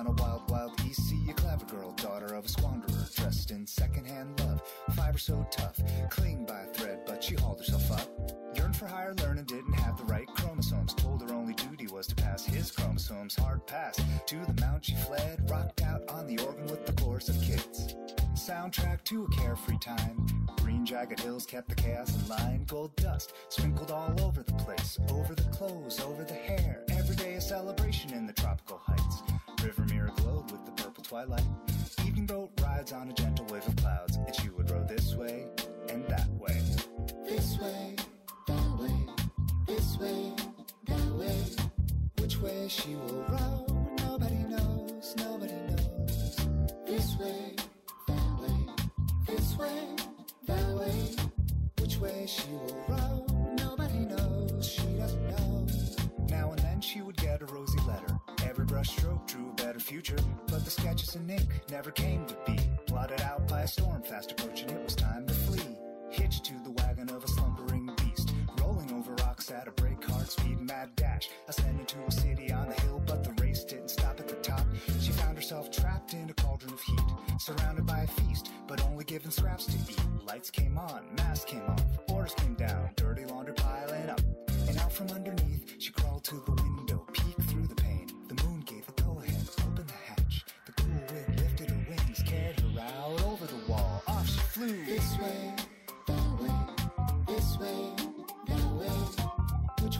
[0.00, 1.08] On a wild, wild east.
[1.10, 4.62] See a clever girl, daughter of a squanderer, dressed in secondhand love.
[4.96, 5.78] Fiber so tough,
[6.08, 8.08] cling by a thread, but she hauled herself up.
[8.54, 10.94] Yearned for higher learning, didn't have the right chromosomes.
[10.94, 13.36] Told her only duty was to pass his chromosomes.
[13.36, 17.28] Hard pass to the mount she fled, rocked out on the organ with the chorus
[17.28, 17.94] of kids.
[18.32, 20.26] Soundtrack to a carefree time.
[20.62, 22.64] Green jagged hills kept the chaos in line.
[22.66, 24.98] Gold dust sprinkled all over the place.
[25.10, 26.84] Over the clothes, over the hair.
[26.88, 29.22] Every day a celebration in the tropical heights.
[29.64, 31.44] River mirror glowed with the purple twilight.
[32.06, 34.16] Evening boat rides on a gentle wave of clouds.
[34.16, 35.46] And she would row this way
[35.88, 36.62] and that way.
[37.28, 37.96] This way,
[38.46, 39.06] that way,
[39.66, 40.32] this way,
[40.86, 41.42] that way.
[42.18, 43.66] Which way she will row,
[43.98, 46.36] nobody knows, nobody knows.
[46.86, 47.56] This way,
[48.08, 48.66] that way,
[49.26, 49.96] this way,
[50.46, 51.16] that way.
[51.80, 53.26] Which way she will row,
[53.58, 55.66] nobody knows, she doesn't know.
[56.28, 58.09] Now and then she would get a rosy letter.
[58.70, 60.16] Brushstroke drew a better future,
[60.46, 62.56] but the sketches in ink never came to be.
[62.86, 65.76] Blotted out by a storm fast approaching, it was time to flee.
[66.08, 70.30] Hitched to the wagon of a slumbering beast, rolling over rocks at a break hard
[70.30, 74.20] speed, mad dash, ascending to a city on the hill, but the race didn't stop
[74.20, 74.64] at the top.
[75.00, 77.00] She found herself trapped in a cauldron of heat,
[77.40, 80.00] surrounded by a feast, but only given scraps to eat.
[80.24, 84.20] Lights came on, masks came off, orders came down, dirty laundry piling up,
[84.68, 85.49] and out from underneath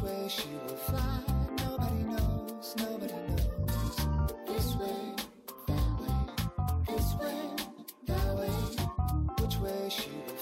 [0.03, 1.21] way she will fly.
[1.59, 3.97] Nobody knows, nobody knows.
[4.47, 5.15] This way,
[5.67, 6.17] that way,
[6.87, 7.41] this way,
[8.07, 8.51] that way.
[9.41, 10.40] Which way she will fly?